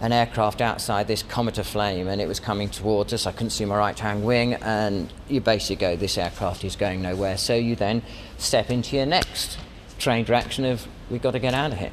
an 0.00 0.12
aircraft 0.12 0.60
outside 0.60 1.06
this 1.06 1.22
comet 1.22 1.58
of 1.58 1.66
flame 1.66 2.08
and 2.08 2.20
it 2.20 2.28
was 2.28 2.40
coming 2.40 2.68
towards 2.68 3.12
us. 3.12 3.26
I 3.26 3.32
couldn't 3.32 3.50
see 3.50 3.64
my 3.64 3.76
right 3.76 3.98
hand 3.98 4.24
wing, 4.24 4.54
and 4.54 5.12
you 5.28 5.40
basically 5.40 5.76
go, 5.76 5.96
This 5.96 6.18
aircraft 6.18 6.64
is 6.64 6.76
going 6.76 7.02
nowhere. 7.02 7.36
So 7.36 7.54
you 7.54 7.76
then 7.76 8.02
step 8.38 8.70
into 8.70 8.96
your 8.96 9.06
next 9.06 9.58
trained 9.98 10.28
reaction 10.28 10.64
of, 10.64 10.86
We've 11.10 11.22
got 11.22 11.32
to 11.32 11.38
get 11.38 11.54
out 11.54 11.72
of 11.72 11.78
here. 11.78 11.92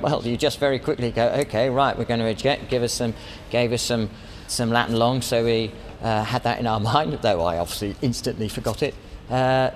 Well, 0.00 0.22
you 0.26 0.36
just 0.36 0.58
very 0.58 0.78
quickly 0.78 1.10
go, 1.10 1.28
Okay, 1.28 1.70
right, 1.70 1.96
we're 1.96 2.04
going 2.04 2.20
to 2.20 2.26
eject. 2.26 2.68
Give 2.68 2.82
us 2.82 2.92
some, 2.92 3.14
gave 3.50 3.72
us 3.72 3.82
some, 3.82 4.10
some 4.48 4.70
Latin 4.70 4.96
long, 4.96 5.22
so 5.22 5.44
we 5.44 5.72
uh, 6.02 6.24
had 6.24 6.42
that 6.44 6.58
in 6.58 6.66
our 6.66 6.80
mind, 6.94 7.18
though 7.22 7.42
I 7.42 7.58
obviously 7.58 7.94
instantly 8.02 8.48
forgot 8.48 8.82
it. 8.82 8.94
Uh, 9.30 9.70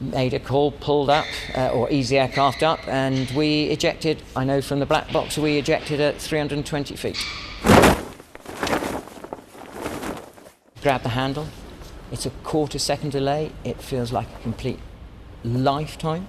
made 0.00 0.34
a 0.34 0.40
call, 0.40 0.72
pulled 0.72 1.10
up, 1.10 1.26
uh, 1.56 1.68
or 1.68 1.90
easy 1.90 2.18
aircraft 2.18 2.62
up, 2.62 2.86
and 2.88 3.30
we 3.30 3.64
ejected. 3.64 4.22
I 4.34 4.44
know 4.44 4.60
from 4.60 4.80
the 4.80 4.86
black 4.86 5.12
box 5.12 5.38
we 5.38 5.56
ejected 5.58 6.00
at 6.00 6.16
320 6.20 6.96
feet. 6.96 7.24
Grab 10.82 11.02
the 11.02 11.10
handle. 11.10 11.46
It's 12.12 12.26
a 12.26 12.30
quarter 12.30 12.78
second 12.78 13.12
delay. 13.12 13.52
It 13.64 13.80
feels 13.80 14.12
like 14.12 14.28
a 14.28 14.42
complete 14.42 14.78
lifetime. 15.42 16.28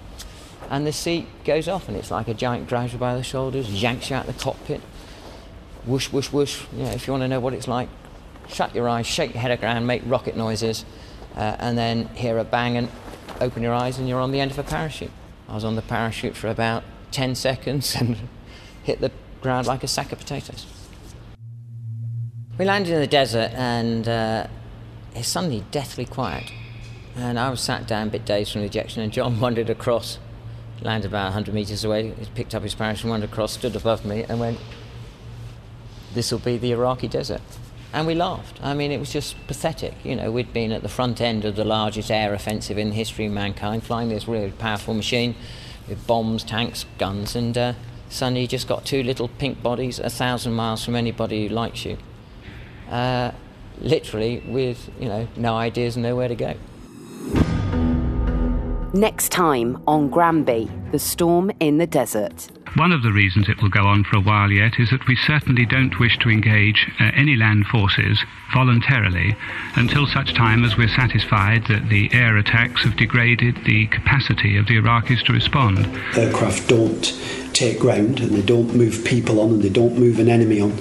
And 0.70 0.86
the 0.86 0.92
seat 0.92 1.26
goes 1.44 1.68
off, 1.68 1.88
and 1.88 1.96
it's 1.96 2.10
like 2.10 2.28
a 2.28 2.34
giant 2.34 2.68
grabs 2.68 2.92
you 2.92 2.98
by 2.98 3.14
the 3.14 3.22
shoulders, 3.22 3.68
yanks 3.82 4.10
you 4.10 4.16
out 4.16 4.26
the 4.26 4.32
cockpit. 4.32 4.80
Whoosh, 5.84 6.10
whoosh, 6.10 6.32
whoosh. 6.32 6.62
If 6.76 7.06
you 7.06 7.12
want 7.12 7.22
to 7.22 7.28
know 7.28 7.38
what 7.38 7.54
it's 7.54 7.68
like, 7.68 7.88
shut 8.48 8.74
your 8.74 8.88
eyes, 8.88 9.06
shake 9.06 9.34
your 9.34 9.42
head 9.42 9.62
around, 9.62 9.86
make 9.86 10.02
rocket 10.06 10.36
noises, 10.36 10.84
uh, 11.36 11.56
and 11.58 11.78
then 11.78 12.06
hear 12.08 12.38
a 12.38 12.44
bang 12.44 12.76
and 12.76 12.88
open 13.42 13.62
your 13.62 13.74
eyes 13.74 13.98
and 13.98 14.08
you're 14.08 14.20
on 14.20 14.32
the 14.32 14.40
end 14.40 14.50
of 14.50 14.58
a 14.58 14.62
parachute. 14.62 15.10
I 15.48 15.54
was 15.54 15.64
on 15.64 15.76
the 15.76 15.82
parachute 15.82 16.36
for 16.36 16.48
about 16.48 16.82
10 17.12 17.34
seconds 17.34 17.94
and 17.94 18.16
hit 18.82 19.00
the 19.00 19.10
ground 19.40 19.66
like 19.66 19.82
a 19.82 19.88
sack 19.88 20.12
of 20.12 20.18
potatoes. 20.18 20.66
We 22.58 22.64
landed 22.64 22.92
in 22.92 23.00
the 23.00 23.06
desert 23.06 23.52
and 23.54 24.08
uh, 24.08 24.46
it's 25.14 25.28
suddenly 25.28 25.64
deathly 25.70 26.04
quiet. 26.04 26.52
And 27.16 27.38
I 27.38 27.48
was 27.48 27.60
sat 27.60 27.86
down, 27.86 28.08
a 28.08 28.10
bit 28.10 28.26
dazed 28.26 28.52
from 28.52 28.60
the 28.60 28.66
ejection, 28.66 29.02
and 29.02 29.12
John 29.12 29.40
wandered 29.40 29.70
across, 29.70 30.18
landed 30.82 31.08
about 31.08 31.24
100 31.24 31.54
metres 31.54 31.84
away, 31.84 32.10
he 32.10 32.26
picked 32.34 32.54
up 32.54 32.62
his 32.62 32.74
parachute, 32.74 33.04
and 33.04 33.10
wandered 33.10 33.30
across, 33.30 33.52
stood 33.52 33.74
above 33.74 34.04
me, 34.04 34.24
and 34.28 34.38
went, 34.38 34.58
This 36.12 36.30
will 36.30 36.38
be 36.38 36.58
the 36.58 36.72
Iraqi 36.72 37.08
desert 37.08 37.40
and 37.92 38.06
we 38.06 38.14
laughed. 38.14 38.60
I 38.62 38.74
mean, 38.74 38.92
it 38.92 38.98
was 38.98 39.12
just 39.12 39.36
pathetic. 39.46 39.94
You 40.04 40.16
know, 40.16 40.30
we'd 40.30 40.52
been 40.52 40.72
at 40.72 40.82
the 40.82 40.88
front 40.88 41.20
end 41.20 41.44
of 41.44 41.56
the 41.56 41.64
largest 41.64 42.10
air 42.10 42.34
offensive 42.34 42.78
in 42.78 42.90
the 42.90 42.94
history 42.94 43.26
of 43.26 43.32
mankind, 43.32 43.84
flying 43.84 44.08
this 44.08 44.28
really 44.28 44.50
powerful 44.50 44.94
machine 44.94 45.34
with 45.88 46.06
bombs, 46.06 46.44
tanks, 46.44 46.84
guns, 46.98 47.36
and 47.36 47.56
uh, 47.56 47.72
suddenly 48.08 48.42
you 48.42 48.48
just 48.48 48.68
got 48.68 48.84
two 48.84 49.02
little 49.02 49.28
pink 49.28 49.62
bodies 49.62 49.98
a 49.98 50.10
thousand 50.10 50.52
miles 50.52 50.84
from 50.84 50.96
anybody 50.96 51.48
who 51.48 51.54
likes 51.54 51.84
you. 51.84 51.96
Uh, 52.90 53.32
literally, 53.80 54.42
with 54.46 54.90
you 55.00 55.08
know 55.08 55.28
no 55.36 55.56
ideas 55.56 55.96
and 55.96 56.02
nowhere 56.02 56.28
to 56.28 56.34
go. 56.34 56.54
Next 58.96 59.28
time 59.30 59.82
on 59.86 60.08
Granby, 60.08 60.70
the 60.90 60.98
storm 60.98 61.52
in 61.60 61.76
the 61.76 61.86
desert. 61.86 62.48
One 62.76 62.92
of 62.92 63.02
the 63.02 63.12
reasons 63.12 63.46
it 63.46 63.60
will 63.60 63.68
go 63.68 63.84
on 63.84 64.04
for 64.04 64.16
a 64.16 64.22
while 64.22 64.50
yet 64.50 64.80
is 64.80 64.88
that 64.88 65.06
we 65.06 65.16
certainly 65.16 65.66
don't 65.66 66.00
wish 66.00 66.16
to 66.20 66.30
engage 66.30 66.90
uh, 66.98 67.10
any 67.14 67.36
land 67.36 67.66
forces 67.66 68.18
voluntarily 68.54 69.36
until 69.74 70.06
such 70.06 70.32
time 70.32 70.64
as 70.64 70.78
we're 70.78 70.88
satisfied 70.88 71.66
that 71.66 71.90
the 71.90 72.08
air 72.14 72.38
attacks 72.38 72.84
have 72.84 72.96
degraded 72.96 73.62
the 73.66 73.86
capacity 73.88 74.56
of 74.56 74.66
the 74.66 74.78
Iraqis 74.78 75.22
to 75.26 75.34
respond. 75.34 75.86
Aircraft 76.16 76.66
don't 76.66 77.02
take 77.52 77.78
ground 77.78 78.20
and 78.20 78.30
they 78.30 78.40
don't 78.40 78.74
move 78.74 79.04
people 79.04 79.40
on 79.40 79.50
and 79.50 79.62
they 79.62 79.68
don't 79.68 79.98
move 79.98 80.18
an 80.18 80.30
enemy 80.30 80.58
on. 80.58 80.72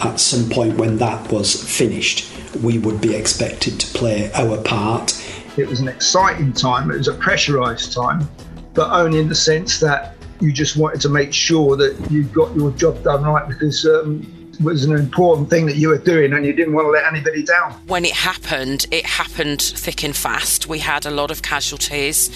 At 0.00 0.20
some 0.20 0.48
point 0.48 0.78
when 0.78 0.96
that 0.98 1.30
was 1.30 1.62
finished, 1.62 2.32
we 2.62 2.78
would 2.78 3.02
be 3.02 3.14
expected 3.14 3.78
to 3.78 3.98
play 3.98 4.32
our 4.32 4.56
part. 4.62 5.12
It 5.58 5.68
was 5.68 5.80
an 5.80 5.88
exciting 5.88 6.52
time, 6.52 6.90
it 6.90 6.98
was 6.98 7.08
a 7.08 7.14
pressurised 7.14 7.94
time, 7.94 8.28
but 8.74 8.90
only 8.90 9.18
in 9.18 9.28
the 9.28 9.34
sense 9.34 9.80
that 9.80 10.14
you 10.40 10.52
just 10.52 10.76
wanted 10.76 11.00
to 11.00 11.08
make 11.08 11.32
sure 11.32 11.76
that 11.76 12.10
you 12.10 12.24
got 12.24 12.54
your 12.54 12.70
job 12.72 13.02
done 13.02 13.24
right 13.24 13.48
because 13.48 13.84
um, 13.84 14.24
was 14.62 14.84
an 14.84 14.96
important 14.96 15.48
thing 15.48 15.66
that 15.66 15.76
you 15.76 15.88
were 15.88 15.98
doing 15.98 16.32
and 16.32 16.44
you 16.44 16.52
didn't 16.52 16.74
want 16.74 16.86
to 16.86 16.90
let 16.90 17.04
anybody 17.04 17.42
down. 17.42 17.72
When 17.86 18.04
it 18.04 18.12
happened, 18.12 18.86
it 18.90 19.06
happened 19.06 19.62
thick 19.62 20.02
and 20.02 20.16
fast. 20.16 20.66
We 20.66 20.80
had 20.80 21.06
a 21.06 21.10
lot 21.10 21.30
of 21.30 21.42
casualties, 21.42 22.30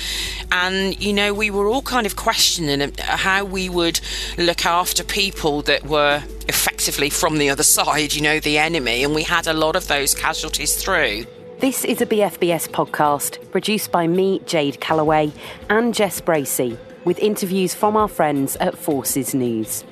and 0.51 1.01
you 1.03 1.13
know, 1.13 1.35
we 1.35 1.51
were 1.51 1.69
all 1.69 1.83
kind 1.83 2.07
of 2.07 2.17
questioning 2.17 2.93
how 2.99 3.45
we 3.45 3.69
would 3.69 4.01
look 4.39 4.65
after 4.65 5.03
people 5.03 5.63
that 5.63 5.85
were 5.85 6.23
effectively 6.49 7.11
from 7.11 7.39
the 7.39 7.51
other 7.51 7.65
side, 7.65 8.15
you 8.15 8.23
know, 8.23 8.39
the 8.39 8.59
enemy, 8.59 9.03
and 9.05 9.15
we 9.15 9.25
had 9.25 9.47
a 9.47 9.53
lot 9.53 9.77
of 9.77 9.89
those 9.89 10.15
casualties 10.15 10.77
through. 10.77 11.25
This 11.63 11.85
is 11.85 12.01
a 12.01 12.07
BFBS 12.07 12.71
podcast 12.71 13.39
produced 13.53 13.93
by 13.93 14.09
me, 14.09 14.41
Jade 14.47 14.81
Calloway, 14.81 15.31
and 15.71 15.95
Jess 15.95 16.21
Bracey, 16.21 16.77
with 17.05 17.21
interviews 17.21 17.73
from 17.73 17.97
our 17.97 18.09
friends 18.09 18.57
at 18.57 18.77
Forces 18.77 19.33
News. 19.33 19.85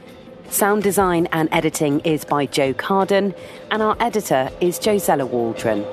Sound 0.48 0.82
design 0.82 1.28
and 1.30 1.48
editing 1.52 2.00
is 2.00 2.24
by 2.24 2.46
Joe 2.46 2.74
Carden, 2.74 3.36
and 3.70 3.84
our 3.84 3.96
editor 4.00 4.50
is 4.60 4.80
Josella 4.80 5.26
Waldron. 5.26 5.84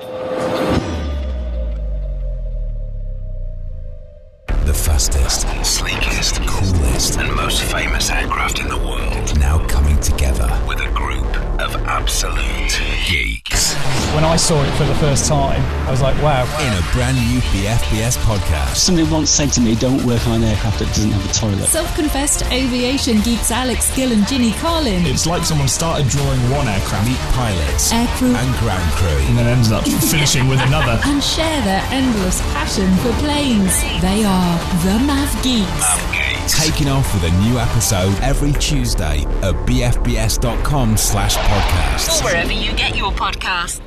Saw 14.38 14.62
it 14.62 14.70
for 14.78 14.84
the 14.84 14.94
first 14.96 15.26
time, 15.26 15.60
I 15.86 15.90
was 15.90 16.00
like, 16.00 16.14
wow. 16.22 16.44
In 16.62 16.72
a 16.72 16.92
brand 16.92 17.16
new 17.16 17.40
BFBS 17.50 18.16
podcast. 18.18 18.76
Somebody 18.76 19.10
once 19.10 19.30
said 19.30 19.50
to 19.52 19.60
me, 19.60 19.74
don't 19.74 20.04
work 20.06 20.26
on 20.28 20.42
an 20.42 20.44
aircraft 20.44 20.78
that 20.78 20.88
doesn't 20.88 21.10
have 21.10 21.24
a 21.28 21.32
toilet. 21.34 21.66
Self 21.66 21.92
confessed 21.96 22.44
aviation 22.52 23.20
geeks 23.20 23.50
Alex 23.50 23.94
Gill 23.96 24.12
and 24.12 24.26
Ginny 24.28 24.52
Carlin. 24.52 25.04
It's 25.06 25.26
like 25.26 25.44
someone 25.44 25.68
started 25.68 26.08
drawing 26.08 26.40
one 26.50 26.68
aircraft, 26.68 27.08
meet 27.08 27.18
pilots, 27.34 27.92
aircrew, 27.92 28.34
and 28.34 28.58
ground 28.58 28.92
crew, 28.94 29.18
and 29.28 29.36
then 29.38 29.46
ended 29.46 29.72
up 29.72 29.84
finishing 30.08 30.48
with 30.48 30.60
another. 30.60 31.00
And 31.08 31.22
share 31.24 31.62
their 31.62 31.82
endless 31.90 32.40
passion 32.52 32.86
for 32.98 33.12
planes. 33.20 33.74
They 34.02 34.24
are 34.24 34.58
the 34.84 34.98
Mav 35.04 35.32
Geeks. 35.42 35.66
Mav 35.80 36.12
Geeks. 36.12 36.58
Taking 36.58 36.88
off 36.88 37.12
with 37.14 37.24
a 37.24 37.34
new 37.40 37.58
episode 37.58 38.14
every 38.22 38.52
Tuesday 38.52 39.22
at 39.42 39.54
bfbs.com 39.66 40.96
slash 40.96 41.36
podcasts. 41.36 42.20
Or 42.20 42.24
wherever 42.24 42.52
you 42.52 42.72
get 42.74 42.96
your 42.96 43.10
podcasts. 43.12 43.80